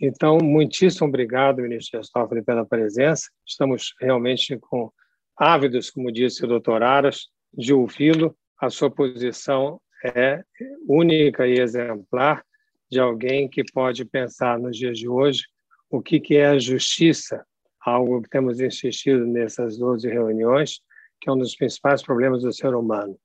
então, 0.00 0.38
muitíssimo 0.38 1.08
obrigado, 1.08 1.62
ministro 1.62 2.00
Toffoli, 2.12 2.42
pela 2.42 2.66
presença. 2.66 3.30
Estamos 3.46 3.94
realmente 4.00 4.58
com 4.58 4.90
ávidos, 5.36 5.90
como 5.90 6.12
disse 6.12 6.44
o 6.44 6.48
doutor 6.48 6.82
Aras, 6.82 7.28
de 7.52 7.72
ouvi-lo. 7.72 8.36
A 8.60 8.70
sua 8.70 8.90
posição 8.90 9.80
é 10.04 10.42
única 10.88 11.46
e 11.46 11.60
exemplar 11.60 12.44
de 12.90 13.00
alguém 13.00 13.48
que 13.48 13.64
pode 13.72 14.04
pensar 14.04 14.58
nos 14.58 14.76
dias 14.76 14.98
de 14.98 15.08
hoje 15.08 15.44
o 15.90 16.02
que, 16.02 16.18
que 16.18 16.36
é 16.36 16.46
a 16.46 16.58
justiça, 16.58 17.44
algo 17.80 18.20
que 18.22 18.28
temos 18.28 18.60
insistido 18.60 19.24
nessas 19.24 19.78
12 19.78 20.08
reuniões, 20.08 20.80
que 21.20 21.30
é 21.30 21.32
um 21.32 21.38
dos 21.38 21.54
principais 21.54 22.02
problemas 22.02 22.42
do 22.42 22.52
ser 22.52 22.74
humano. 22.74 23.16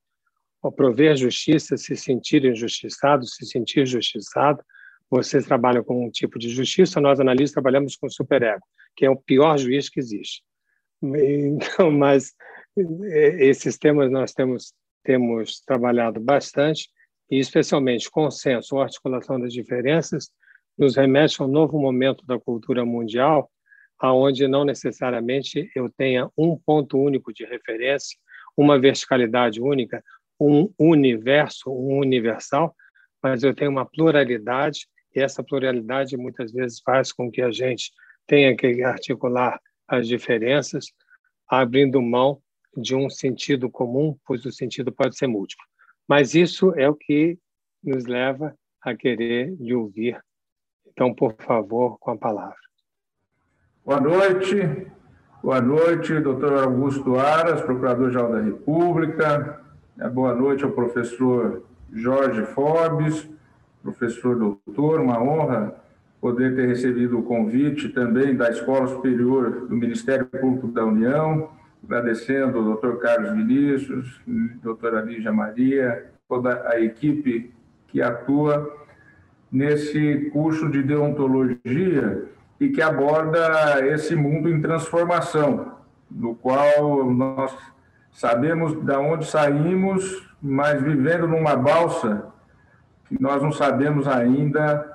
O 0.62 0.72
prover 0.72 1.16
justiça, 1.16 1.78
se 1.78 1.96
sentir 1.96 2.46
injustiçado, 2.46 3.26
se 3.26 3.46
sentir 3.46 3.86
justiçado, 3.88 4.64
vocês 5.10 5.46
trabalham 5.46 5.84
com 5.84 6.06
um 6.06 6.10
tipo 6.12 6.38
de 6.38 6.50
justiça, 6.50 7.02
nós 7.02 7.20
analistas 7.20 7.54
trabalhamos 7.54 7.96
com 7.96 8.10
superego, 8.10 8.62
que 8.96 9.06
é 9.06 9.10
o 9.10 9.16
pior 9.16 9.58
juiz 9.58 9.90
que 9.90 10.00
existe. 10.00 10.44
Então, 11.02 11.90
mas 11.92 12.34
é, 12.78 13.46
esses 13.46 13.78
temas 13.78 14.12
nós 14.12 14.34
temos 14.34 14.74
temos 15.04 15.62
trabalhado 15.62 16.20
bastante 16.20 16.90
e 17.32 17.40
especialmente 17.40 18.12
consenso 18.12 18.80
articulação 18.80 19.40
das 19.40 19.54
diferenças 19.54 20.30
nos 20.78 20.96
remete 20.96 21.42
a 21.42 21.46
um 21.46 21.48
novo 21.48 21.80
momento 21.80 22.26
da 22.26 22.40
cultura 22.40 22.86
mundial, 22.86 23.50
aonde 23.98 24.48
não 24.48 24.64
necessariamente 24.64 25.70
eu 25.76 25.90
tenha 25.90 26.30
um 26.38 26.58
ponto 26.58 26.98
único 26.98 27.34
de 27.34 27.44
referência, 27.46 28.18
uma 28.56 28.80
verticalidade 28.80 29.62
única, 29.62 30.04
um 30.40 30.72
universo, 30.80 31.70
um 31.70 31.98
universal, 31.98 32.74
mas 33.22 33.44
eu 33.44 33.54
tenho 33.54 33.72
uma 33.72 33.86
pluralidade 33.86 34.88
e 35.16 35.20
essa 35.20 35.44
pluralidade 35.44 36.16
muitas 36.18 36.52
vezes 36.52 36.80
faz 36.82 37.12
com 37.12 37.32
que 37.32 37.42
a 37.42 37.52
gente 37.52 37.92
tenha 38.28 38.56
que 38.56 38.84
articular 38.84 39.60
as 39.88 40.08
diferenças, 40.08 40.86
abrindo 41.48 42.02
mão 42.02 42.42
de 42.78 42.96
um 42.96 43.10
sentido 43.10 43.70
comum, 43.70 44.16
pois 44.26 44.46
o 44.46 44.52
sentido 44.52 44.92
pode 44.92 45.18
ser 45.18 45.28
múltiplo. 45.28 45.66
Mas 46.08 46.36
isso 46.36 46.74
é 46.76 46.88
o 46.88 46.96
que 46.96 47.38
nos 47.84 48.06
leva 48.06 48.56
a 48.82 48.96
querer 48.96 49.56
lhe 49.60 49.74
ouvir. 49.74 50.20
Então, 50.88 51.14
por 51.14 51.36
favor, 51.40 51.98
com 52.00 52.12
a 52.12 52.18
palavra. 52.18 52.58
Boa 53.84 54.00
noite. 54.00 54.88
Boa 55.42 55.62
noite, 55.62 56.20
doutor 56.20 56.64
Augusto 56.64 57.16
Aras, 57.16 57.62
Procurador-Geral 57.62 58.32
da 58.32 58.42
República. 58.42 59.62
Boa 60.14 60.36
noite 60.36 60.66
ao 60.66 60.72
professor 60.72 61.66
Jorge 61.92 62.46
Forbes, 62.48 63.30
professor 63.82 64.38
doutor, 64.38 65.00
uma 65.00 65.22
honra 65.22 65.76
poder 66.20 66.56
ter 66.56 66.68
recebido 66.68 67.20
o 67.20 67.24
convite 67.24 67.90
também 67.90 68.36
da 68.36 68.50
Escola 68.50 68.88
Superior 68.88 69.68
do 69.68 69.76
Ministério 69.76 70.26
Público 70.26 70.68
da 70.68 70.86
União, 70.86 71.50
agradecendo 71.84 72.58
ao 72.58 72.64
doutor 72.64 73.00
Carlos 73.00 73.32
Vinícius, 73.32 74.22
doutora 74.62 75.02
Lígia 75.02 75.32
Maria, 75.32 76.12
toda 76.28 76.68
a 76.68 76.80
equipe 76.80 77.54
que 77.88 78.02
atua 78.02 78.78
nesse 79.52 80.30
curso 80.32 80.70
de 80.70 80.84
deontologia 80.84 82.26
e 82.60 82.70
que 82.70 82.82
aborda 82.82 83.86
esse 83.88 84.16
mundo 84.16 84.50
em 84.50 84.62
transformação, 84.62 85.74
no 86.12 86.36
qual 86.36 87.10
nós 87.12 87.56
sabemos 88.12 88.74
de 88.74 88.96
onde 88.98 89.26
saímos, 89.26 90.30
mas 90.42 90.82
vivendo 90.82 91.28
numa 91.28 91.56
balsa 91.56 92.28
nós 93.18 93.42
não 93.42 93.52
sabemos 93.52 94.08
ainda 94.08 94.86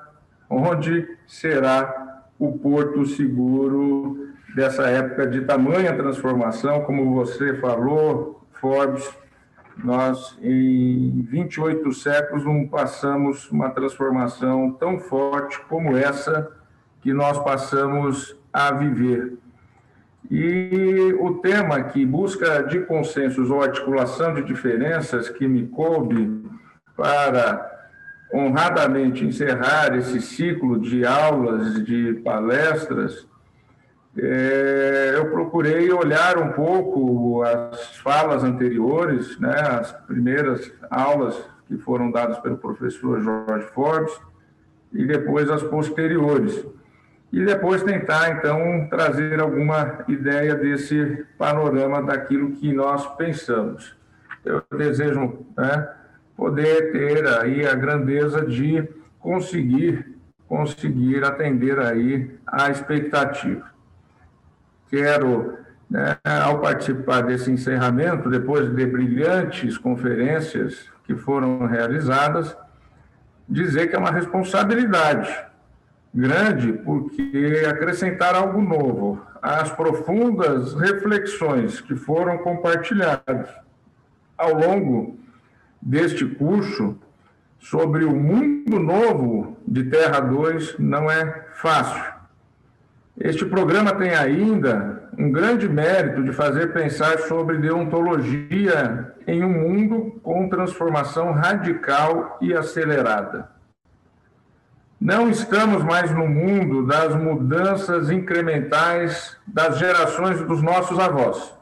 onde 0.49 1.07
será 1.27 2.23
o 2.37 2.57
porto 2.57 3.05
seguro 3.05 4.29
dessa 4.55 4.83
época 4.83 5.27
de 5.27 5.41
tamanha 5.41 5.95
transformação, 5.95 6.81
como 6.81 7.13
você 7.13 7.55
falou, 7.55 8.41
Forbes, 8.53 9.09
nós 9.77 10.37
em 10.41 11.21
28 11.23 11.91
séculos 11.91 12.45
não 12.45 12.65
passamos 12.67 13.51
uma 13.51 13.69
transformação 13.69 14.71
tão 14.71 14.99
forte 14.99 15.59
como 15.67 15.97
essa 15.97 16.49
que 17.01 17.13
nós 17.13 17.37
passamos 17.43 18.37
a 18.53 18.71
viver. 18.71 19.37
E 20.31 21.15
o 21.19 21.35
tema 21.35 21.83
que 21.83 22.05
busca 22.05 22.63
de 22.63 22.79
consensos 22.79 23.51
ou 23.51 23.61
articulação 23.61 24.33
de 24.33 24.43
diferenças 24.43 25.29
que 25.29 25.47
me 25.47 25.67
coube 25.67 26.43
para 26.95 27.74
honradamente 28.33 29.23
encerrar 29.23 29.95
esse 29.95 30.21
ciclo 30.21 30.79
de 30.79 31.05
aulas, 31.05 31.83
de 31.83 32.13
palestras, 32.23 33.27
é, 34.17 35.13
eu 35.15 35.29
procurei 35.29 35.91
olhar 35.91 36.37
um 36.37 36.53
pouco 36.53 37.43
as 37.43 37.97
falas 37.97 38.43
anteriores, 38.43 39.37
né, 39.39 39.55
as 39.59 39.91
primeiras 39.91 40.71
aulas 40.89 41.37
que 41.67 41.77
foram 41.77 42.11
dadas 42.11 42.39
pelo 42.39 42.57
professor 42.57 43.21
Jorge 43.21 43.67
Forbes, 43.73 44.13
e 44.93 45.05
depois 45.05 45.49
as 45.49 45.63
posteriores. 45.63 46.65
E 47.33 47.43
depois 47.43 47.83
tentar, 47.83 48.29
então, 48.31 48.87
trazer 48.89 49.41
alguma 49.41 50.05
ideia 50.07 50.55
desse 50.55 51.25
panorama 51.37 52.01
daquilo 52.01 52.51
que 52.51 52.71
nós 52.71 53.05
pensamos. 53.15 53.93
Eu 54.45 54.63
desejo 54.77 55.45
né, 55.57 55.89
poder 56.35 56.91
ter 56.91 57.27
aí 57.27 57.65
a 57.65 57.75
grandeza 57.75 58.45
de 58.45 58.87
conseguir 59.19 60.15
conseguir 60.47 61.23
atender 61.23 61.79
aí 61.79 62.39
a 62.45 62.69
expectativa. 62.69 63.65
Quero, 64.89 65.57
né, 65.89 66.17
ao 66.23 66.59
participar 66.59 67.21
desse 67.21 67.51
encerramento, 67.51 68.29
depois 68.29 68.73
de 68.73 68.85
brilhantes 68.85 69.77
conferências 69.77 70.89
que 71.03 71.15
foram 71.15 71.65
realizadas, 71.65 72.55
dizer 73.47 73.87
que 73.87 73.95
é 73.95 73.99
uma 73.99 74.11
responsabilidade 74.11 75.35
grande, 76.13 76.73
porque 76.73 77.63
acrescentar 77.69 78.35
algo 78.35 78.61
novo 78.61 79.21
às 79.41 79.69
profundas 79.71 80.73
reflexões 80.73 81.81
que 81.81 81.95
foram 81.95 82.37
compartilhadas 82.37 83.49
ao 84.37 84.53
longo 84.53 85.17
deste 85.85 86.25
curso 86.25 86.97
sobre 87.59 88.03
o 88.03 88.15
mundo 88.15 88.79
novo 88.79 89.55
de 89.67 89.83
Terra 89.83 90.19
2 90.19 90.79
não 90.79 91.09
é 91.09 91.45
fácil. 91.53 92.03
Este 93.17 93.45
programa 93.45 93.93
tem 93.93 94.13
ainda 94.13 95.09
um 95.17 95.31
grande 95.31 95.69
mérito 95.69 96.23
de 96.23 96.33
fazer 96.33 96.73
pensar 96.73 97.19
sobre 97.19 97.59
deontologia 97.59 99.13
em 99.25 99.43
um 99.43 99.49
mundo 99.49 100.19
com 100.21 100.49
transformação 100.49 101.31
radical 101.31 102.37
e 102.41 102.53
acelerada. 102.53 103.49
Não 104.99 105.29
estamos 105.29 105.83
mais 105.83 106.11
no 106.11 106.27
mundo 106.27 106.85
das 106.87 107.15
mudanças 107.15 108.09
incrementais 108.09 109.37
das 109.45 109.77
gerações 109.77 110.41
dos 110.41 110.61
nossos 110.61 110.97
avós, 110.99 111.53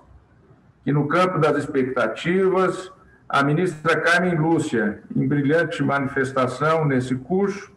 que 0.83 0.91
no 0.91 1.07
campo 1.07 1.39
das 1.39 1.57
expectativas, 1.57 2.91
a 3.33 3.43
ministra 3.43 3.99
Carmen 3.99 4.35
Lúcia, 4.35 5.01
em 5.15 5.27
brilhante 5.27 5.81
manifestação 5.81 6.85
nesse 6.85 7.15
curso, 7.15 7.71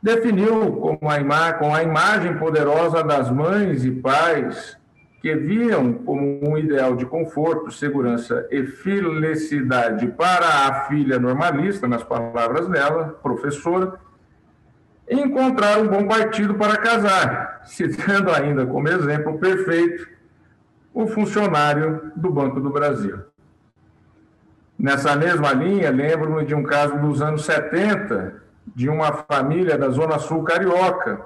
definiu 0.00 0.70
como 0.76 1.10
a 1.10 1.52
com 1.54 1.74
a 1.74 1.82
imagem 1.82 2.38
poderosa 2.38 3.02
das 3.02 3.28
mães 3.28 3.84
e 3.84 3.90
pais 3.90 4.78
que 5.20 5.34
viam 5.34 5.94
como 5.94 6.48
um 6.48 6.56
ideal 6.56 6.94
de 6.94 7.04
conforto, 7.04 7.72
segurança 7.72 8.46
e 8.52 8.64
felicidade 8.66 10.06
para 10.06 10.46
a 10.46 10.84
filha 10.86 11.18
normalista, 11.18 11.88
nas 11.88 12.04
palavras 12.04 12.68
dela, 12.68 13.18
professora, 13.20 13.94
encontrar 15.10 15.80
um 15.80 15.88
bom 15.88 16.06
partido 16.06 16.54
para 16.54 16.76
casar, 16.76 17.62
citando 17.64 18.30
ainda 18.30 18.64
como 18.64 18.86
exemplo 18.86 19.40
perfeito 19.40 20.06
o 20.94 21.08
funcionário 21.08 22.12
do 22.14 22.30
Banco 22.30 22.60
do 22.60 22.70
Brasil. 22.70 23.24
Nessa 24.78 25.16
mesma 25.16 25.52
linha, 25.52 25.90
lembro-me 25.90 26.44
de 26.44 26.54
um 26.54 26.62
caso 26.62 26.96
dos 26.98 27.20
anos 27.20 27.44
70, 27.44 28.40
de 28.76 28.88
uma 28.88 29.12
família 29.12 29.76
da 29.76 29.88
Zona 29.90 30.20
Sul 30.20 30.44
Carioca, 30.44 31.20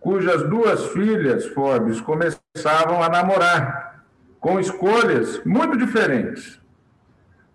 cujas 0.00 0.42
duas 0.48 0.86
filhas, 0.86 1.44
Forbes, 1.48 2.00
começavam 2.00 3.02
a 3.02 3.10
namorar, 3.10 4.04
com 4.40 4.58
escolhas 4.58 5.44
muito 5.44 5.76
diferentes. 5.76 6.58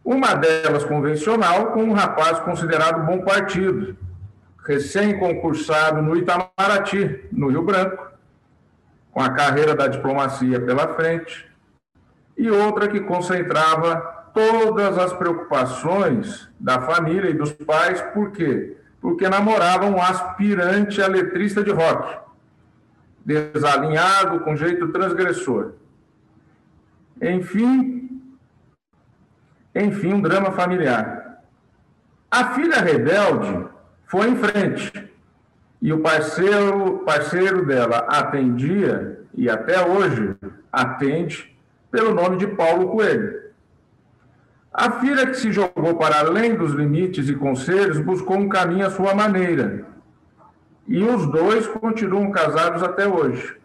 Uma 0.05 0.35
delas 0.35 0.83
convencional, 0.83 1.71
com 1.71 1.83
um 1.83 1.93
rapaz 1.93 2.37
considerado 2.39 3.03
bom 3.03 3.21
partido, 3.23 3.97
recém-concursado 4.63 5.99
no 6.03 6.15
Itamaraty, 6.15 7.27
no 7.31 7.49
Rio 7.49 7.63
Branco, 7.63 8.11
com 9.11 9.19
a 9.21 9.31
carreira 9.31 9.73
da 9.73 9.87
diplomacia 9.87 10.61
pela 10.61 10.93
frente, 10.93 11.49
e 12.37 12.51
outra 12.51 12.87
que 12.87 12.99
concentrava 12.99 14.20
todas 14.33 14.97
as 14.97 15.13
preocupações 15.13 16.49
da 16.59 16.81
família 16.81 17.29
e 17.29 17.33
dos 17.33 17.51
pais, 17.51 18.01
por 18.13 18.31
quê? 18.31 18.77
Porque 18.99 19.27
namorava 19.27 19.85
um 19.85 20.01
aspirante 20.01 21.01
a 21.01 21.07
letrista 21.07 21.63
de 21.63 21.71
rock, 21.71 22.19
desalinhado, 23.25 24.39
com 24.41 24.55
jeito 24.55 24.89
transgressor. 24.89 25.73
Enfim, 27.21 28.21
enfim, 29.75 30.13
um 30.13 30.21
drama 30.21 30.51
familiar. 30.51 31.41
A 32.29 32.53
filha 32.53 32.81
rebelde 32.81 33.67
foi 34.05 34.29
em 34.29 34.35
frente. 34.35 35.11
E 35.81 35.91
o 35.91 35.99
parceiro, 35.99 36.99
parceiro 36.99 37.65
dela 37.65 38.05
atendia, 38.07 39.21
e 39.33 39.49
até 39.49 39.83
hoje 39.85 40.35
atende, 40.71 41.57
pelo 41.89 42.13
nome 42.13 42.37
de 42.37 42.47
Paulo 42.47 42.89
Coelho. 42.89 43.50
A 44.73 44.89
filha 45.01 45.27
que 45.27 45.33
se 45.33 45.51
jogou 45.51 45.95
para 45.97 46.19
além 46.19 46.55
dos 46.55 46.71
limites 46.71 47.27
e 47.27 47.35
conselhos 47.35 47.99
buscou 47.99 48.37
um 48.37 48.47
caminho 48.47 48.87
à 48.87 48.89
sua 48.89 49.13
maneira. 49.13 49.85
E 50.87 51.03
os 51.03 51.29
dois 51.29 51.67
continuam 51.67 52.31
casados 52.31 52.81
até 52.81 53.05
hoje. 53.05 53.57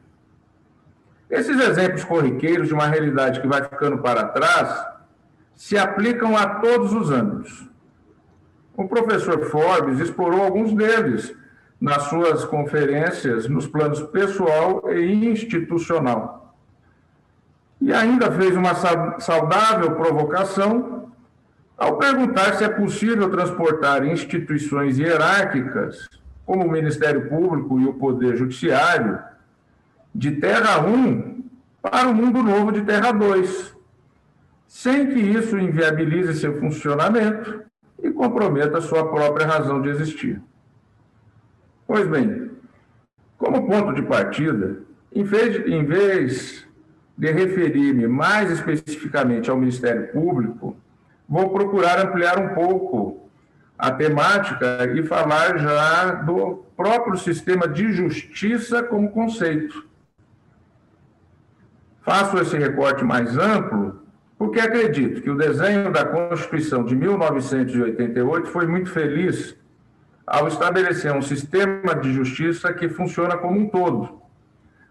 Esses 1.30 1.60
exemplos 1.60 2.04
corriqueiros 2.04 2.66
de 2.66 2.74
uma 2.74 2.86
realidade 2.86 3.40
que 3.40 3.46
vai 3.46 3.62
ficando 3.62 3.98
para 3.98 4.28
trás 4.28 4.84
se 5.54 5.78
aplicam 5.78 6.36
a 6.36 6.56
todos 6.56 6.92
os 6.92 7.10
âmbitos. 7.10 7.68
O 8.76 8.88
professor 8.88 9.46
Forbes 9.46 10.00
explorou 10.00 10.42
alguns 10.42 10.72
deles 10.72 11.32
nas 11.80 12.04
suas 12.04 12.44
conferências 12.44 13.48
nos 13.48 13.66
planos 13.66 14.02
pessoal 14.02 14.82
e 14.92 15.26
institucional. 15.28 16.45
E 17.80 17.92
ainda 17.92 18.30
fez 18.32 18.56
uma 18.56 18.74
saudável 19.20 19.94
provocação 19.94 21.12
ao 21.76 21.98
perguntar 21.98 22.54
se 22.54 22.64
é 22.64 22.68
possível 22.68 23.30
transportar 23.30 24.04
instituições 24.06 24.98
hierárquicas, 24.98 26.08
como 26.46 26.64
o 26.64 26.70
Ministério 26.70 27.28
Público 27.28 27.78
e 27.78 27.86
o 27.86 27.94
Poder 27.94 28.36
Judiciário, 28.36 29.18
de 30.14 30.32
Terra 30.32 30.80
1 30.80 31.44
para 31.82 32.08
o 32.08 32.14
mundo 32.14 32.42
novo 32.42 32.72
de 32.72 32.82
Terra 32.82 33.12
2, 33.12 33.76
sem 34.66 35.08
que 35.08 35.20
isso 35.20 35.58
inviabilize 35.58 36.34
seu 36.34 36.58
funcionamento 36.58 37.62
e 38.02 38.10
comprometa 38.10 38.80
sua 38.80 39.10
própria 39.10 39.46
razão 39.46 39.82
de 39.82 39.90
existir. 39.90 40.40
Pois 41.86 42.08
bem, 42.08 42.50
como 43.36 43.66
ponto 43.66 43.92
de 43.92 44.02
partida, 44.02 44.78
em 45.14 45.22
vez 45.22 45.66
em 45.66 45.84
vez 45.84 46.65
de 47.16 47.30
referir-me 47.30 48.06
mais 48.06 48.50
especificamente 48.50 49.50
ao 49.50 49.56
Ministério 49.56 50.08
Público, 50.08 50.76
vou 51.28 51.50
procurar 51.50 51.98
ampliar 51.98 52.38
um 52.38 52.54
pouco 52.54 53.28
a 53.78 53.90
temática 53.90 54.90
e 54.94 55.02
falar 55.02 55.58
já 55.58 56.10
do 56.12 56.64
próprio 56.76 57.16
sistema 57.16 57.66
de 57.66 57.92
justiça 57.92 58.82
como 58.82 59.10
conceito. 59.10 59.86
Faço 62.02 62.38
esse 62.38 62.56
recorte 62.56 63.04
mais 63.04 63.36
amplo 63.36 64.02
porque 64.38 64.60
acredito 64.60 65.22
que 65.22 65.30
o 65.30 65.36
desenho 65.36 65.90
da 65.90 66.04
Constituição 66.04 66.84
de 66.84 66.94
1988 66.94 68.48
foi 68.48 68.66
muito 68.66 68.90
feliz 68.90 69.56
ao 70.26 70.46
estabelecer 70.48 71.12
um 71.12 71.22
sistema 71.22 71.94
de 71.94 72.12
justiça 72.12 72.72
que 72.72 72.88
funciona 72.88 73.36
como 73.36 73.58
um 73.58 73.68
todo, 73.68 74.20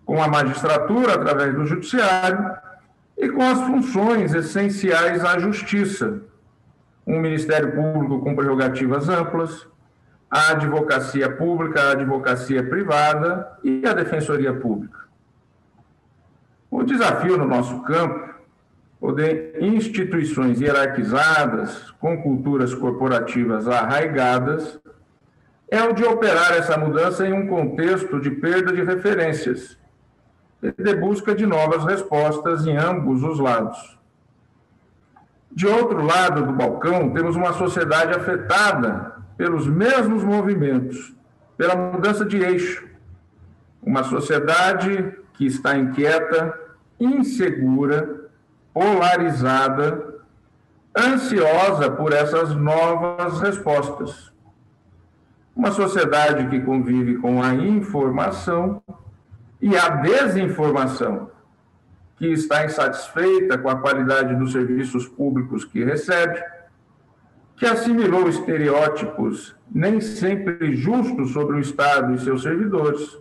com 0.06 0.22
a 0.22 0.28
magistratura 0.28 1.16
através 1.16 1.54
do 1.56 1.66
judiciário 1.66 2.56
e 3.18 3.28
com 3.30 3.42
as 3.42 3.60
funções 3.62 4.34
essenciais 4.34 5.26
à 5.26 5.40
justiça, 5.40 6.22
um 7.08 7.20
Ministério 7.20 7.74
Público 7.74 8.20
com 8.20 8.36
prerrogativas 8.36 9.10
amplas, 9.10 9.68
a 10.30 10.52
advocacia 10.52 11.30
pública, 11.32 11.82
a 11.82 11.92
advocacia 11.92 12.64
privada 12.64 13.58
e 13.64 13.86
a 13.86 13.94
defensoria 13.94 14.54
pública. 14.54 15.00
O 16.70 16.84
desafio 16.84 17.38
no 17.38 17.48
nosso 17.48 17.82
campo 17.84 18.36
poder 19.00 19.58
instituições 19.62 20.60
hierarquizadas, 20.60 21.92
com 22.00 22.22
culturas 22.22 22.74
corporativas 22.74 23.68
arraigadas, 23.68 24.80
é 25.70 25.82
o 25.84 25.94
de 25.94 26.04
operar 26.04 26.54
essa 26.54 26.78
mudança 26.78 27.26
em 27.26 27.34
um 27.34 27.48
contexto 27.48 28.20
de 28.20 28.32
perda 28.32 28.74
de 28.74 28.84
referências 28.84 29.78
e 30.78 30.84
de 30.84 30.96
busca 30.96 31.36
de 31.36 31.46
novas 31.46 31.84
respostas 31.86 32.66
em 32.66 32.76
ambos 32.78 33.24
os 33.24 33.40
lados. 33.40 33.98
De 35.52 35.68
outro 35.68 36.04
lado 36.04 36.46
do 36.46 36.54
balcão, 36.54 37.12
temos 37.12 37.36
uma 37.36 37.54
sociedade 37.54 38.14
afetada 38.14 39.16
pelos 39.38 39.68
mesmos 39.68 40.24
movimentos, 40.24 41.16
pela 41.58 41.76
mudança 41.76 42.26
de 42.26 42.38
eixo. 42.38 42.88
Uma 43.82 44.04
sociedade 44.04 45.14
que 45.34 45.46
está 45.46 45.78
inquieta, 45.78 46.58
insegura, 47.00 48.30
polarizada, 48.74 50.16
ansiosa 50.98 51.92
por 51.92 52.14
essas 52.14 52.56
novas 52.56 53.40
respostas. 53.40 54.34
Uma 55.56 55.72
sociedade 55.72 56.50
que 56.50 56.60
convive 56.60 57.18
com 57.18 57.42
a 57.42 57.54
informação 57.54 58.82
e 59.62 59.76
a 59.76 59.90
desinformação, 59.90 61.32
que 62.18 62.28
está 62.28 62.66
insatisfeita 62.66 63.58
com 63.58 63.70
a 63.70 63.80
qualidade 63.80 64.36
dos 64.36 64.52
serviços 64.52 65.08
públicos 65.08 65.66
que 65.66 65.84
recebe, 65.84 66.42
que 67.56 67.66
assimilou 67.66 68.28
estereótipos 68.28 69.56
nem 69.72 70.00
sempre 70.02 70.76
justos 70.76 71.32
sobre 71.32 71.56
o 71.56 71.60
Estado 71.60 72.14
e 72.14 72.20
seus 72.20 72.42
servidores, 72.42 73.18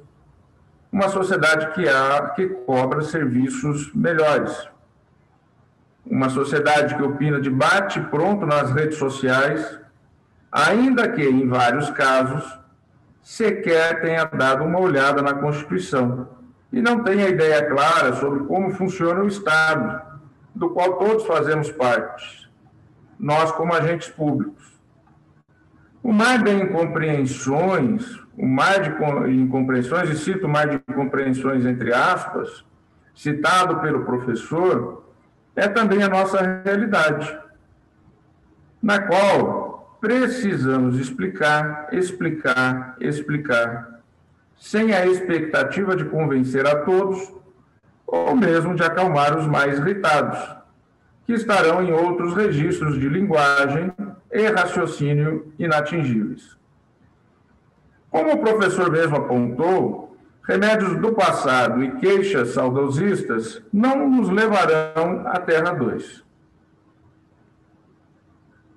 uma 0.91 1.09
sociedade 1.09 1.73
que, 1.75 1.89
há, 1.89 2.31
que 2.37 2.47
cobra 2.47 3.03
serviços 3.03 3.93
melhores, 3.95 4.69
uma 6.07 6.29
sociedade 6.29 6.95
que 6.95 7.03
opina 7.03 7.41
de 7.41 7.51
bate 7.51 8.01
pronto 8.01 8.45
nas 8.47 8.71
redes 8.71 8.99
sociais, 8.99 9.81
ainda 10.53 11.09
que, 11.09 11.23
em 11.23 11.49
vários 11.49 11.91
casos, 11.91 12.45
sequer 13.25 14.03
tenha 14.03 14.27
dado 14.27 14.63
uma 14.63 14.79
olhada 14.79 15.23
na 15.23 15.33
Constituição 15.35 16.29
e 16.71 16.83
não 16.83 17.03
tenha 17.03 17.29
ideia 17.29 17.65
clara 17.67 18.13
sobre 18.17 18.45
como 18.45 18.71
funciona 18.75 19.23
o 19.23 19.27
Estado, 19.27 20.03
do 20.55 20.71
qual 20.71 20.99
todos 20.99 21.27
fazemos 21.27 21.73
parte, 21.73 22.51
nós 23.19 23.51
como 23.53 23.73
agentes 23.73 24.11
públicos. 24.11 24.75
O 26.03 26.13
mar 26.13 26.45
de 26.45 26.51
incompreensões, 26.51 28.21
o 28.37 28.47
mar 28.47 28.83
de 28.83 29.33
incompreensões, 29.33 30.11
e 30.11 30.17
cito 30.17 30.47
o 30.47 30.51
mar 30.51 30.69
de 30.69 30.83
incompreensões 30.87 31.65
entre 31.65 31.95
aspas, 31.95 32.63
citado 33.15 33.81
pelo 33.81 34.05
professor, 34.05 35.09
é 35.57 35.67
também 35.67 36.03
a 36.03 36.09
nossa 36.09 36.63
realidade, 36.63 37.39
na 38.83 39.01
qual 39.01 39.64
precisamos 40.05 41.01
explicar, 41.01 41.89
explicar, 41.91 42.95
explicar, 43.01 44.01
sem 44.61 44.93
a 44.93 45.07
expectativa 45.07 45.97
de 45.97 46.05
convencer 46.05 46.67
a 46.67 46.77
todos 46.85 47.33
ou 48.07 48.37
mesmo 48.37 48.75
de 48.75 48.83
acalmar 48.83 49.35
os 49.35 49.47
mais 49.47 49.79
irritados, 49.79 50.39
que 51.25 51.33
estarão 51.33 51.83
em 51.83 51.91
outros 51.91 52.35
registros 52.35 53.01
de 53.01 53.09
linguagem 53.09 53.91
e 54.31 54.47
raciocínio 54.49 55.51
inatingíveis. 55.59 56.55
Como 58.11 58.35
o 58.35 58.39
professor 58.43 58.91
mesmo 58.91 59.17
apontou, 59.17 60.19
remédios 60.47 61.01
do 61.01 61.15
passado 61.15 61.83
e 61.83 61.93
queixas 61.93 62.51
saudosistas 62.51 63.63
não 63.73 64.07
nos 64.11 64.29
levarão 64.29 65.27
à 65.27 65.41
Terra 65.41 65.73
2. 65.73 66.24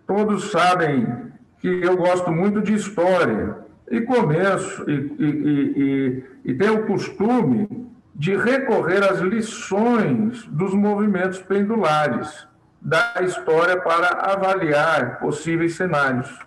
Todos 0.07 0.51
sabem 0.51 1.31
que 1.59 1.67
eu 1.67 1.97
gosto 1.97 2.31
muito 2.31 2.61
de 2.61 2.73
história 2.73 3.57
e 3.91 4.01
começo 4.01 4.89
e, 4.89 4.93
e, 5.19 5.25
e, 5.75 6.23
e 6.45 6.53
tenho 6.53 6.81
o 6.81 6.87
costume 6.87 7.87
de 8.15 8.35
recorrer 8.35 9.03
às 9.03 9.19
lições 9.19 10.43
dos 10.45 10.73
movimentos 10.73 11.39
pendulares 11.39 12.47
da 12.81 13.15
história 13.21 13.79
para 13.81 14.31
avaliar 14.31 15.19
possíveis 15.19 15.75
cenários. 15.75 16.39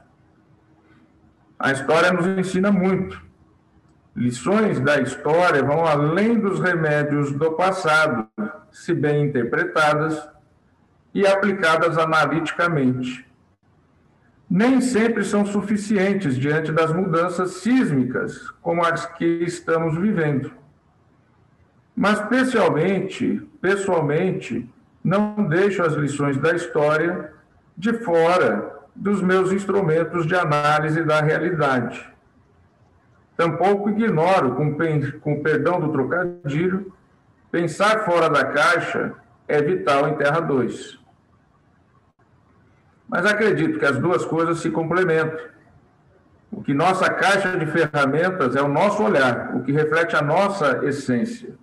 A 1.59 1.73
história 1.73 2.13
nos 2.13 2.27
ensina 2.27 2.73
muito. 2.73 3.23
Lições 4.17 4.81
da 4.81 5.01
história 5.01 5.63
vão 5.63 5.85
além 5.85 6.41
dos 6.41 6.59
remédios 6.59 7.33
do 7.33 7.53
passado, 7.53 8.27
se 8.73 8.95
bem 8.95 9.27
interpretadas 9.27 10.29
e 11.15 11.27
aplicadas 11.27 11.99
analiticamente. 11.99 13.30
Nem 14.51 14.81
sempre 14.81 15.25
são 15.25 15.47
suficientes 15.47 16.37
diante 16.37 16.73
das 16.73 16.93
mudanças 16.93 17.53
sísmicas 17.63 18.51
como 18.61 18.85
as 18.85 19.07
que 19.07 19.25
estamos 19.25 19.97
vivendo 19.97 20.61
mas, 22.01 22.19
especialmente, 22.19 23.47
pessoalmente, 23.61 24.67
não 25.05 25.35
deixo 25.47 25.83
as 25.83 25.93
lições 25.93 26.39
da 26.39 26.55
história 26.55 27.31
de 27.77 27.93
fora 27.93 28.75
dos 28.95 29.21
meus 29.21 29.53
instrumentos 29.53 30.27
de 30.27 30.35
análise 30.35 31.03
da 31.05 31.21
realidade. 31.21 32.09
Tampouco 33.37 33.91
ignoro, 33.91 34.55
com, 34.55 34.77
com 35.21 35.43
perdão 35.43 35.79
do 35.79 35.93
trocadilho, 35.93 36.91
pensar 37.51 38.07
fora 38.07 38.31
da 38.31 38.47
caixa 38.47 39.13
é 39.47 39.61
vital 39.61 40.09
em 40.09 40.15
Terra 40.15 40.41
2. 40.41 41.00
Mas 43.11 43.27
acredito 43.27 43.79
que 43.79 43.85
as 43.85 43.99
duas 43.99 44.25
coisas 44.25 44.61
se 44.61 44.71
complementam. 44.71 45.39
O 46.53 46.63
que 46.63 46.73
nossa 46.73 47.11
caixa 47.11 47.57
de 47.57 47.67
ferramentas 47.67 48.55
é 48.55 48.63
o 48.63 48.69
nosso 48.69 49.03
olhar, 49.03 49.57
o 49.57 49.63
que 49.63 49.73
reflete 49.73 50.15
a 50.17 50.23
nossa 50.23 50.85
essência 50.85 51.59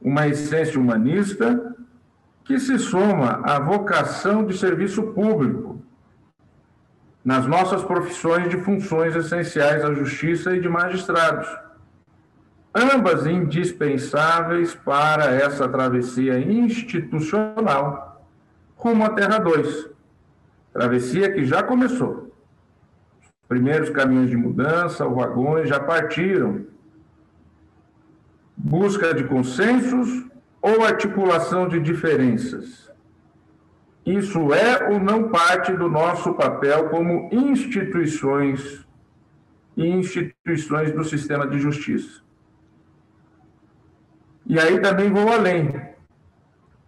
uma 0.00 0.26
essência 0.26 0.80
humanista 0.80 1.76
que 2.44 2.58
se 2.58 2.78
soma 2.78 3.42
à 3.44 3.58
vocação 3.58 4.44
de 4.44 4.56
serviço 4.56 5.02
público 5.12 5.82
nas 7.22 7.46
nossas 7.46 7.84
profissões 7.84 8.48
de 8.48 8.56
funções 8.56 9.14
essenciais 9.14 9.84
à 9.84 9.92
justiça 9.92 10.56
e 10.56 10.60
de 10.60 10.68
magistrados, 10.68 11.46
ambas 12.74 13.26
indispensáveis 13.26 14.74
para 14.74 15.26
essa 15.26 15.68
travessia 15.68 16.40
institucional 16.40 18.24
rumo 18.74 19.04
à 19.04 19.10
Terra 19.10 19.38
2. 19.38 19.90
Travessia 20.72 21.32
que 21.32 21.44
já 21.44 21.62
começou. 21.62 22.32
Os 23.20 23.48
primeiros 23.48 23.90
caminhos 23.90 24.30
de 24.30 24.36
mudança, 24.36 25.06
os 25.06 25.14
vagões 25.14 25.68
já 25.68 25.80
partiram 25.80 26.66
busca 28.62 29.14
de 29.14 29.24
consensos 29.24 30.26
ou 30.60 30.84
articulação 30.84 31.68
de 31.68 31.80
diferenças? 31.80 32.90
Isso 34.04 34.52
é 34.52 34.90
ou 34.90 34.98
não 34.98 35.28
parte 35.28 35.72
do 35.72 35.88
nosso 35.88 36.34
papel 36.34 36.88
como 36.88 37.28
instituições 37.32 38.86
e 39.76 39.86
instituições 39.86 40.92
do 40.92 41.04
sistema 41.04 41.46
de 41.46 41.58
justiça? 41.58 42.22
E 44.46 44.58
aí 44.58 44.80
também 44.80 45.10
vou 45.10 45.30
além. 45.32 45.89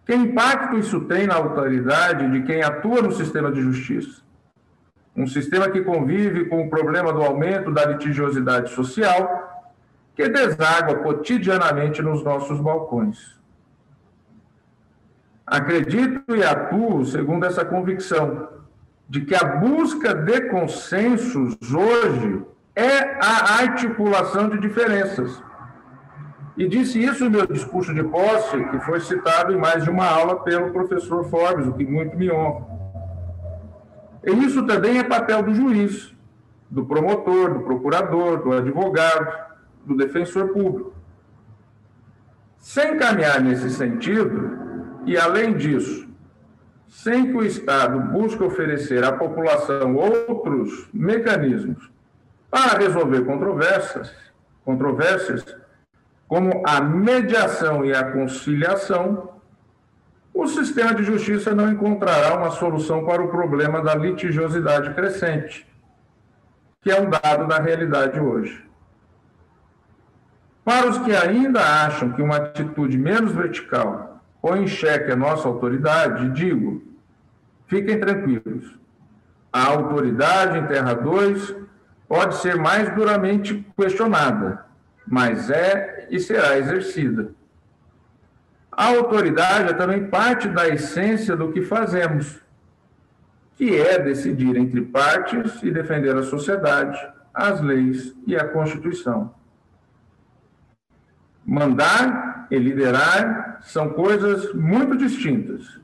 Que 0.05 0.13
impacto 0.13 0.77
isso 0.77 1.01
tem 1.01 1.27
na 1.27 1.35
autoridade 1.35 2.29
de 2.31 2.43
quem 2.43 2.61
atua 2.61 3.01
no 3.01 3.11
sistema 3.11 3.51
de 3.51 3.61
justiça? 3.61 4.21
Um 5.15 5.27
sistema 5.27 5.69
que 5.69 5.81
convive 5.81 6.45
com 6.45 6.65
o 6.65 6.69
problema 6.69 7.13
do 7.13 7.21
aumento 7.21 7.71
da 7.71 7.85
litigiosidade 7.85 8.71
social 8.71 9.71
que 10.15 10.27
deságua 10.27 10.95
cotidianamente 10.97 12.01
nos 12.01 12.23
nossos 12.23 12.59
balcões. 12.59 13.39
Acredito 15.45 16.35
e 16.35 16.43
atuo 16.43 17.05
segundo 17.05 17.45
essa 17.45 17.65
convicção 17.65 18.49
de 19.07 19.21
que 19.21 19.35
a 19.35 19.43
busca 19.43 20.13
de 20.13 20.49
consensos 20.49 21.55
hoje 21.73 22.41
é 22.75 23.17
a 23.23 23.61
articulação 23.61 24.49
de 24.49 24.59
diferenças. 24.59 25.41
E 26.55 26.67
disse 26.67 27.03
isso 27.03 27.23
no 27.25 27.31
meu 27.31 27.47
discurso 27.47 27.93
de 27.93 28.03
posse, 28.03 28.63
que 28.65 28.79
foi 28.81 28.99
citado 28.99 29.51
em 29.51 29.57
mais 29.57 29.83
de 29.83 29.89
uma 29.89 30.05
aula 30.05 30.43
pelo 30.43 30.71
professor 30.71 31.23
Forbes, 31.29 31.67
o 31.67 31.73
que 31.73 31.85
muito 31.85 32.15
me 32.15 32.31
honra. 32.31 32.67
E 34.23 34.31
isso 34.45 34.65
também 34.65 34.99
é 34.99 35.03
papel 35.03 35.41
do 35.41 35.53
juiz, 35.53 36.15
do 36.69 36.85
promotor, 36.85 37.55
do 37.55 37.61
procurador, 37.61 38.43
do 38.43 38.53
advogado, 38.53 39.33
do 39.85 39.97
defensor 39.97 40.49
público. 40.49 40.93
Sem 42.57 42.97
caminhar 42.97 43.41
nesse 43.41 43.69
sentido, 43.71 44.57
e 45.05 45.17
além 45.17 45.57
disso, 45.57 46.07
sem 46.87 47.31
que 47.31 47.37
o 47.37 47.43
Estado 47.43 47.99
busque 47.99 48.43
oferecer 48.43 49.03
à 49.03 49.11
população 49.11 49.95
outros 49.95 50.87
mecanismos 50.93 51.91
para 52.49 52.77
resolver 52.77 53.25
controvérsias, 53.25 54.13
controvérsias, 54.63 55.43
como 56.33 56.63
a 56.65 56.81
mediação 56.81 57.85
e 57.85 57.93
a 57.93 58.11
conciliação, 58.11 59.33
o 60.33 60.47
sistema 60.47 60.91
de 60.95 61.03
justiça 61.03 61.53
não 61.53 61.71
encontrará 61.71 62.35
uma 62.35 62.49
solução 62.49 63.05
para 63.05 63.21
o 63.21 63.27
problema 63.27 63.83
da 63.83 63.93
litigiosidade 63.93 64.95
crescente, 64.95 65.63
que 66.81 66.89
é 66.89 66.99
um 66.99 67.07
dado 67.07 67.45
da 67.45 67.59
realidade 67.59 68.19
hoje. 68.19 68.67
Para 70.65 70.89
os 70.89 70.97
que 70.97 71.15
ainda 71.15 71.59
acham 71.85 72.13
que 72.13 72.21
uma 72.23 72.37
atitude 72.37 72.97
menos 72.97 73.31
vertical 73.31 74.19
põe 74.41 74.63
em 74.63 74.67
xeque 74.67 75.11
a 75.11 75.15
nossa 75.15 75.47
autoridade, 75.47 76.31
digo: 76.31 76.81
fiquem 77.67 77.99
tranquilos. 77.99 78.75
A 79.51 79.67
autoridade 79.67 80.57
em 80.57 80.65
Terra 80.65 80.95
2 80.95 81.55
pode 82.07 82.37
ser 82.37 82.55
mais 82.55 82.89
duramente 82.95 83.63
questionada, 83.77 84.72
mas 85.05 85.49
é 85.49 86.07
e 86.09 86.19
será 86.19 86.57
exercida. 86.57 87.31
A 88.71 88.87
autoridade 88.87 89.69
é 89.69 89.73
também 89.73 90.07
parte 90.07 90.47
da 90.47 90.67
essência 90.67 91.35
do 91.35 91.51
que 91.51 91.61
fazemos, 91.61 92.41
que 93.55 93.77
é 93.77 93.99
decidir 93.99 94.55
entre 94.57 94.81
partes 94.81 95.61
e 95.61 95.69
defender 95.69 96.15
a 96.15 96.23
sociedade, 96.23 96.99
as 97.33 97.61
leis 97.61 98.15
e 98.25 98.35
a 98.35 98.47
Constituição. 98.47 99.33
Mandar 101.45 102.47
e 102.49 102.57
liderar 102.57 103.59
são 103.61 103.89
coisas 103.89 104.53
muito 104.53 104.97
distintas. 104.97 105.79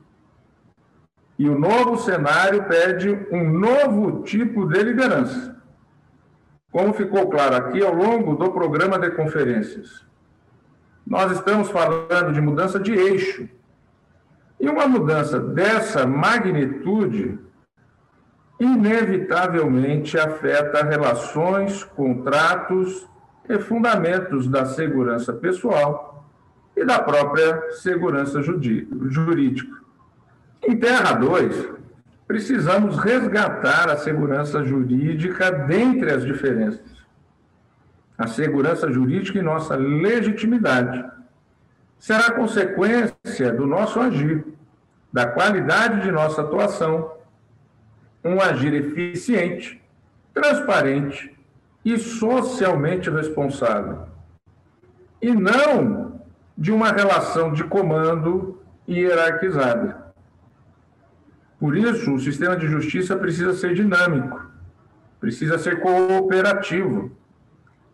E 1.38 1.48
o 1.48 1.58
novo 1.58 1.96
cenário 1.98 2.64
pede 2.64 3.08
um 3.30 3.50
novo 3.50 4.22
tipo 4.24 4.66
de 4.66 4.82
liderança. 4.82 5.59
Como 6.70 6.92
ficou 6.92 7.28
claro 7.28 7.56
aqui 7.56 7.84
ao 7.84 7.94
longo 7.94 8.36
do 8.36 8.52
programa 8.52 8.98
de 8.98 9.10
conferências, 9.10 10.04
nós 11.06 11.32
estamos 11.32 11.68
falando 11.70 12.32
de 12.32 12.40
mudança 12.40 12.78
de 12.78 12.92
eixo. 12.92 13.48
E 14.58 14.68
uma 14.68 14.86
mudança 14.86 15.40
dessa 15.40 16.06
magnitude 16.06 17.38
inevitavelmente 18.60 20.18
afeta 20.18 20.84
relações, 20.84 21.82
contratos 21.82 23.08
e 23.48 23.58
fundamentos 23.58 24.46
da 24.46 24.66
segurança 24.66 25.32
pessoal 25.32 26.24
e 26.76 26.84
da 26.84 27.00
própria 27.00 27.72
segurança 27.72 28.42
jurídica. 28.42 29.80
Em 30.62 30.76
Terra 30.76 31.14
2, 31.14 31.79
precisamos 32.30 32.96
resgatar 32.96 33.90
a 33.90 33.96
segurança 33.96 34.62
jurídica 34.62 35.50
dentre 35.50 36.12
as 36.12 36.24
diferenças. 36.24 37.04
A 38.16 38.28
segurança 38.28 38.88
jurídica 38.88 39.40
e 39.40 39.42
nossa 39.42 39.74
legitimidade 39.74 41.04
será 41.98 42.30
consequência 42.30 43.52
do 43.52 43.66
nosso 43.66 43.98
agir, 43.98 44.46
da 45.12 45.26
qualidade 45.26 46.02
de 46.02 46.12
nossa 46.12 46.42
atuação 46.42 47.14
um 48.22 48.40
agir 48.40 48.74
eficiente, 48.74 49.82
transparente 50.32 51.36
e 51.84 51.98
socialmente 51.98 53.10
responsável, 53.10 54.06
e 55.20 55.34
não 55.34 56.20
de 56.56 56.70
uma 56.70 56.92
relação 56.92 57.52
de 57.52 57.64
comando 57.64 58.62
hierarquizada. 58.88 60.09
Por 61.60 61.76
isso, 61.76 62.14
o 62.14 62.18
sistema 62.18 62.56
de 62.56 62.66
justiça 62.66 63.14
precisa 63.14 63.52
ser 63.52 63.74
dinâmico, 63.74 64.50
precisa 65.20 65.58
ser 65.58 65.78
cooperativo, 65.80 67.14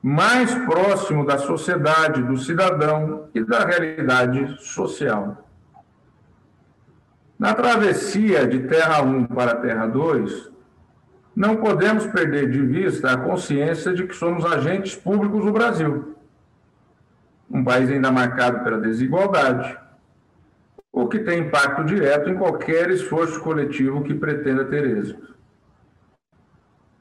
mais 0.00 0.54
próximo 0.54 1.26
da 1.26 1.36
sociedade, 1.36 2.22
do 2.22 2.36
cidadão 2.36 3.28
e 3.34 3.42
da 3.42 3.64
realidade 3.64 4.56
social. 4.62 5.44
Na 7.36 7.54
travessia 7.54 8.46
de 8.46 8.60
Terra 8.60 9.02
1 9.02 9.26
para 9.26 9.56
Terra 9.56 9.88
2, 9.88 10.52
não 11.34 11.56
podemos 11.56 12.06
perder 12.06 12.48
de 12.48 12.62
vista 12.62 13.10
a 13.10 13.16
consciência 13.16 13.92
de 13.92 14.06
que 14.06 14.14
somos 14.14 14.44
agentes 14.44 14.94
públicos 14.94 15.44
do 15.44 15.52
Brasil, 15.52 16.16
um 17.50 17.64
país 17.64 17.90
ainda 17.90 18.12
marcado 18.12 18.62
pela 18.62 18.78
desigualdade, 18.78 19.76
o 20.96 21.06
que 21.08 21.18
tem 21.18 21.40
impacto 21.40 21.84
direto 21.84 22.30
em 22.30 22.34
qualquer 22.34 22.88
esforço 22.90 23.38
coletivo 23.40 24.02
que 24.02 24.14
pretenda 24.14 24.64
ter 24.64 24.82
êxito. 24.96 25.36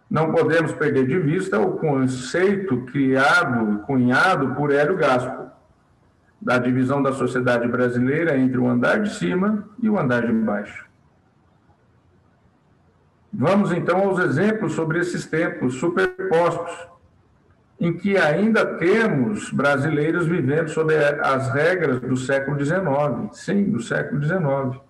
Não 0.10 0.34
podemos 0.34 0.73
perder 0.73 1.08
de 1.08 1.17
vista 1.17 1.58
o 1.58 1.77
conceito 1.77 2.81
criado 2.88 3.79
cunhado 3.84 4.53
por 4.53 4.69
Hélio 4.69 4.97
Gaspar, 4.97 5.53
da 6.41 6.58
divisão 6.58 7.01
da 7.01 7.13
sociedade 7.13 7.69
brasileira 7.69 8.38
entre 8.38 8.58
o 8.58 8.67
andar 8.67 9.01
de 9.01 9.15
cima 9.15 9.65
e 9.81 9.89
o 9.89 9.97
andar 9.97 10.27
de 10.27 10.34
baixo. 10.34 10.86
Vamos 13.31 13.71
então 13.71 13.99
aos 13.99 14.19
exemplos 14.19 14.73
sobre 14.73 14.99
esses 14.99 15.25
tempos 15.25 15.75
superpostos, 15.75 16.89
em 17.80 17.94
que 17.94 18.18
ainda 18.18 18.66
temos 18.78 19.52
brasileiros 19.52 20.28
vivendo 20.28 20.70
sob 20.70 20.96
as 20.96 21.50
regras 21.54 22.00
do 22.00 22.16
século 22.16 22.64
XIX, 22.64 22.80
sim, 23.34 23.70
do 23.70 23.82
século 23.82 24.24
XIX. 24.24 24.82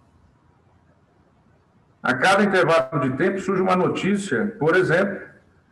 A 2.02 2.13
cada 2.13 2.43
intervalo 2.43 3.00
de 3.02 3.17
tempo 3.17 3.39
surge 3.39 3.62
uma 3.62 3.76
notícia, 3.76 4.56
por 4.60 4.76
exemplo, 4.76 5.19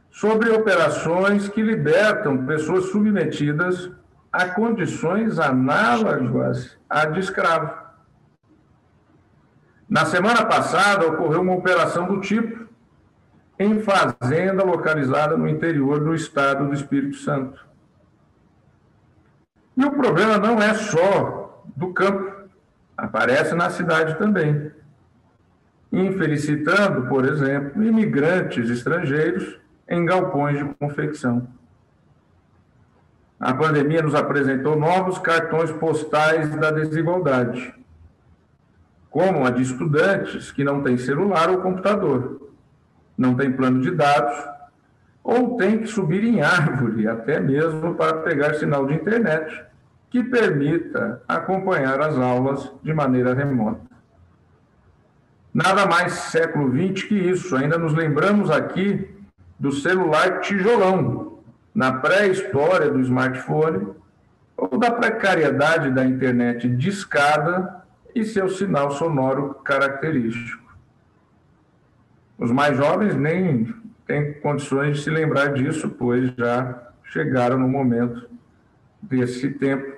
sobre 0.10 0.50
operações 0.50 1.48
que 1.48 1.62
libertam 1.62 2.46
pessoas 2.46 2.86
submetidas 2.86 3.92
a 4.32 4.50
condições 4.50 5.38
análogas 5.38 6.76
à 6.90 7.06
de 7.06 7.20
escravo. 7.20 7.72
Na 9.88 10.06
semana 10.06 10.44
passada, 10.46 11.06
ocorreu 11.06 11.42
uma 11.42 11.54
operação 11.54 12.08
do 12.08 12.20
tipo 12.20 12.68
em 13.58 13.80
fazenda 13.80 14.64
localizada 14.64 15.38
no 15.38 15.48
interior 15.48 16.00
do 16.00 16.16
estado 16.16 16.68
do 16.68 16.74
Espírito 16.74 17.18
Santo. 17.18 17.66
E 19.76 19.86
o 19.86 19.92
problema 19.92 20.38
não 20.38 20.62
é 20.62 20.74
só 20.74 21.64
do 21.76 21.94
campo, 21.94 22.50
aparece 22.98 23.56
na 23.56 23.70
cidade 23.70 24.18
também. 24.18 24.72
Infelicitando, 25.92 27.08
por 27.08 27.26
exemplo, 27.26 27.84
imigrantes 27.84 28.70
estrangeiros 28.70 29.60
em 29.88 30.06
galpões 30.06 30.58
de 30.58 30.66
confecção. 30.76 31.48
A 33.40 33.54
pandemia 33.54 34.02
nos 34.02 34.16
apresentou 34.16 34.76
novos 34.76 35.18
cartões 35.18 35.72
postais 35.72 36.56
da 36.56 36.72
desigualdade, 36.72 37.74
como 39.10 39.46
a 39.46 39.52
de 39.52 39.62
estudantes 39.62 40.52
que 40.52 40.64
não 40.64 40.82
têm 40.82 40.98
celular 40.98 41.50
ou 41.50 41.62
computador, 41.62 42.43
não 43.18 43.36
têm 43.36 43.52
plano 43.52 43.82
de 43.82 43.92
dados, 43.92 44.38
ou 45.24 45.56
têm 45.56 45.80
que 45.80 45.88
subir 45.88 46.24
em 46.24 46.42
árvore, 46.42 47.08
até 47.08 47.40
mesmo 47.40 47.96
para 47.96 48.18
pegar 48.18 48.56
sinal 48.56 48.86
de 48.86 48.94
internet, 48.94 49.64
que 50.10 50.24
permita 50.24 51.22
acompanhar 51.28 52.00
as 52.02 52.18
aulas 52.18 52.72
de 52.84 52.94
maneira 52.94 53.34
remota. 53.34 53.82
Nada 55.54 55.86
mais 55.86 56.14
século 56.14 56.72
XX 56.72 57.08
que 57.08 57.16
isso, 57.16 57.56
ainda 57.56 57.78
nos 57.78 57.94
lembramos 57.94 58.50
aqui 58.50 59.10
do 59.60 59.72
celular 59.72 60.42
tijolão, 60.42 61.40
na 61.74 61.94
pré-história 61.94 62.92
do 62.92 63.00
smartphone 63.02 63.88
ou 64.56 64.78
da 64.78 64.92
precariedade 64.92 65.90
da 65.92 66.06
internet 66.06 66.70
discada 66.70 67.84
e 68.14 68.24
seu 68.24 68.48
sinal 68.50 68.92
sonoro 68.92 69.56
característico. 69.64 70.63
Os 72.44 72.52
mais 72.52 72.76
jovens 72.76 73.16
nem 73.16 73.74
têm 74.06 74.34
condições 74.34 74.98
de 74.98 75.04
se 75.04 75.10
lembrar 75.10 75.54
disso, 75.54 75.90
pois 75.92 76.30
já 76.36 76.90
chegaram 77.06 77.58
no 77.58 77.70
momento 77.70 78.30
desse 79.02 79.50
tempo 79.52 79.90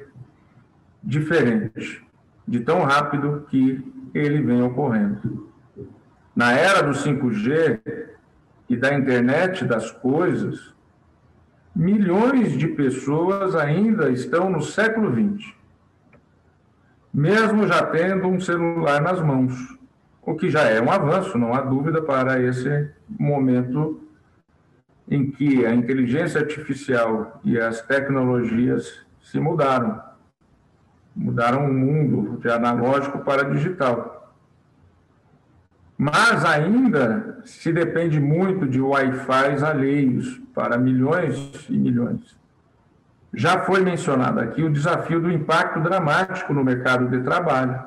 diferente, 1.02 2.06
de 2.48 2.60
tão 2.60 2.84
rápido 2.84 3.48
que 3.50 3.84
ele 4.14 4.44
vem 4.44 4.62
ocorrendo. 4.62 5.50
Na 6.36 6.52
era 6.52 6.84
do 6.84 6.92
5G 6.92 7.80
e 8.70 8.78
da 8.78 8.94
internet 8.94 9.66
das 9.66 9.90
coisas, 9.90 10.72
milhões 11.76 12.52
de 12.52 12.68
pessoas 12.68 13.56
ainda 13.56 14.12
estão 14.12 14.52
no 14.52 14.62
século 14.62 15.12
XX, 15.12 15.52
mesmo 17.12 17.66
já 17.66 17.84
tendo 17.88 18.28
um 18.28 18.40
celular 18.40 19.02
nas 19.02 19.20
mãos, 19.20 19.76
o 20.26 20.36
que 20.36 20.50
já 20.50 20.64
é 20.64 20.82
um 20.82 20.92
avanço, 20.92 21.38
não 21.38 21.54
há 21.54 21.62
dúvida, 21.62 22.02
para 22.02 22.42
esse 22.42 22.90
momento 23.08 24.02
em 25.08 25.30
que 25.30 25.66
a 25.66 25.74
inteligência 25.74 26.42
artificial 26.42 27.40
e 27.44 27.60
as 27.60 27.82
tecnologias 27.82 29.06
se 29.22 29.40
mudaram. 29.40 30.02
Mudaram 31.16 31.70
o 31.70 31.74
mundo 31.74 32.40
de 32.40 32.50
analógico 32.50 33.20
para 33.20 33.44
digital. 33.44 34.34
Mas 35.98 36.44
ainda 36.44 37.42
se 37.46 37.72
depende 37.72 38.20
muito 38.20 38.68
de 38.68 38.82
Wi-Fi 38.82 39.64
alheios 39.64 40.42
para 40.54 40.78
milhões 40.78 41.68
e 41.70 41.78
milhões. 41.78 42.38
Já 43.34 43.64
foi 43.64 43.82
mencionado 43.82 44.40
aqui 44.40 44.64
o 44.64 44.72
desafio 44.72 45.22
do 45.22 45.32
impacto 45.32 45.80
dramático 45.80 46.54
no 46.54 46.64
mercado 46.64 47.08
de 47.08 47.22
trabalho, 47.22 47.80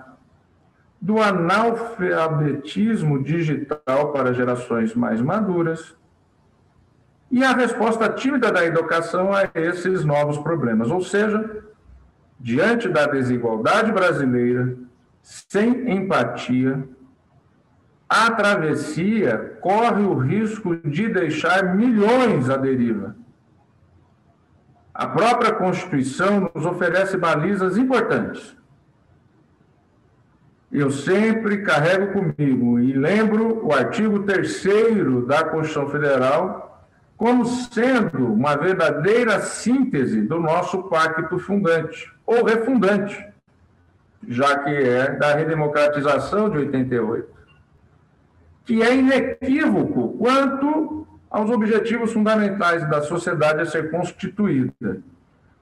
do 1.01 1.21
analfabetismo 1.21 3.23
digital 3.23 4.13
para 4.13 4.35
gerações 4.35 4.95
mais 4.95 5.21
maduras 5.21 5.97
e 7.31 7.45
a 7.45 7.53
resposta 7.53 8.09
tímida 8.09 8.51
da 8.51 8.65
educação 8.65 9.33
a 9.33 9.49
esses 9.55 10.05
novos 10.05 10.39
problemas. 10.39 10.91
Ou 10.91 11.01
seja, 11.01 11.63
diante 12.41 12.89
da 12.89 13.07
desigualdade 13.07 13.93
brasileira, 13.93 14.77
sem 15.23 15.91
empatia, 15.91 16.89
a 18.09 18.31
travessia 18.31 19.59
corre 19.61 20.03
o 20.03 20.15
risco 20.15 20.77
de 20.77 21.09
deixar 21.09 21.77
milhões 21.77 22.49
à 22.49 22.57
deriva. 22.57 23.15
A 24.95 25.07
própria 25.07 25.53
Constituição 25.53 26.51
nos 26.53 26.65
oferece 26.65 27.17
balizas 27.17 27.77
importantes. 27.77 28.58
Eu 30.71 30.91
sempre 30.91 31.63
carrego 31.63 32.13
comigo 32.13 32.79
e 32.79 32.93
lembro 32.93 33.67
o 33.67 33.73
artigo 33.73 34.21
3 34.21 35.27
da 35.27 35.45
Constituição 35.45 35.89
Federal 35.89 36.87
como 37.17 37.45
sendo 37.47 38.33
uma 38.33 38.57
verdadeira 38.57 39.41
síntese 39.41 40.23
do 40.23 40.39
nosso 40.39 40.85
pacto 40.85 41.37
fundante, 41.39 42.13
ou 42.25 42.45
refundante, 42.45 43.27
já 44.29 44.59
que 44.59 44.71
é 44.71 45.11
da 45.13 45.35
redemocratização 45.35 46.49
de 46.49 46.59
88 46.59 47.39
que 48.69 48.83
é 48.83 48.95
inequívoco 48.95 50.11
quanto 50.19 51.09
aos 51.31 51.51
objetivos 51.51 52.13
fundamentais 52.13 52.87
da 52.91 53.01
sociedade 53.01 53.63
a 53.63 53.65
ser 53.65 53.91
constituída, 53.91 55.01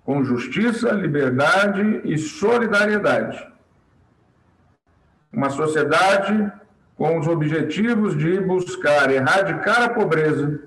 com 0.04 0.24
justiça, 0.24 0.90
liberdade 0.90 2.00
e 2.04 2.18
solidariedade. 2.18 3.46
Uma 5.36 5.50
sociedade 5.50 6.50
com 6.96 7.18
os 7.18 7.28
objetivos 7.28 8.16
de 8.16 8.40
buscar 8.40 9.10
erradicar 9.10 9.82
a 9.82 9.90
pobreza, 9.90 10.62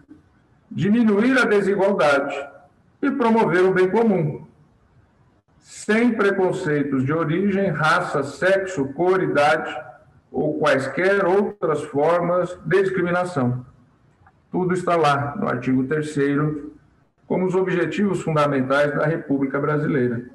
diminuir 0.70 1.36
a 1.40 1.46
desigualdade 1.46 2.36
e 3.02 3.10
promover 3.10 3.64
o 3.64 3.74
bem 3.74 3.90
comum, 3.90 4.46
sem 5.58 6.14
preconceitos 6.14 7.04
de 7.04 7.12
origem, 7.12 7.72
raça, 7.72 8.22
sexo, 8.22 8.94
cor, 8.94 9.24
idade 9.24 9.76
ou 10.32 10.60
quaisquer 10.60 11.26
outras 11.26 11.82
formas 11.86 12.56
de 12.64 12.84
discriminação. 12.84 13.66
Tudo 14.52 14.76
está 14.76 14.96
lá 14.96 15.36
no 15.36 15.50
artigo 15.50 15.84
3 15.86 16.16
como 17.26 17.48
os 17.48 17.56
objetivos 17.56 18.22
fundamentais 18.22 18.94
da 18.96 19.08
República 19.08 19.60
Brasileira. 19.60 20.30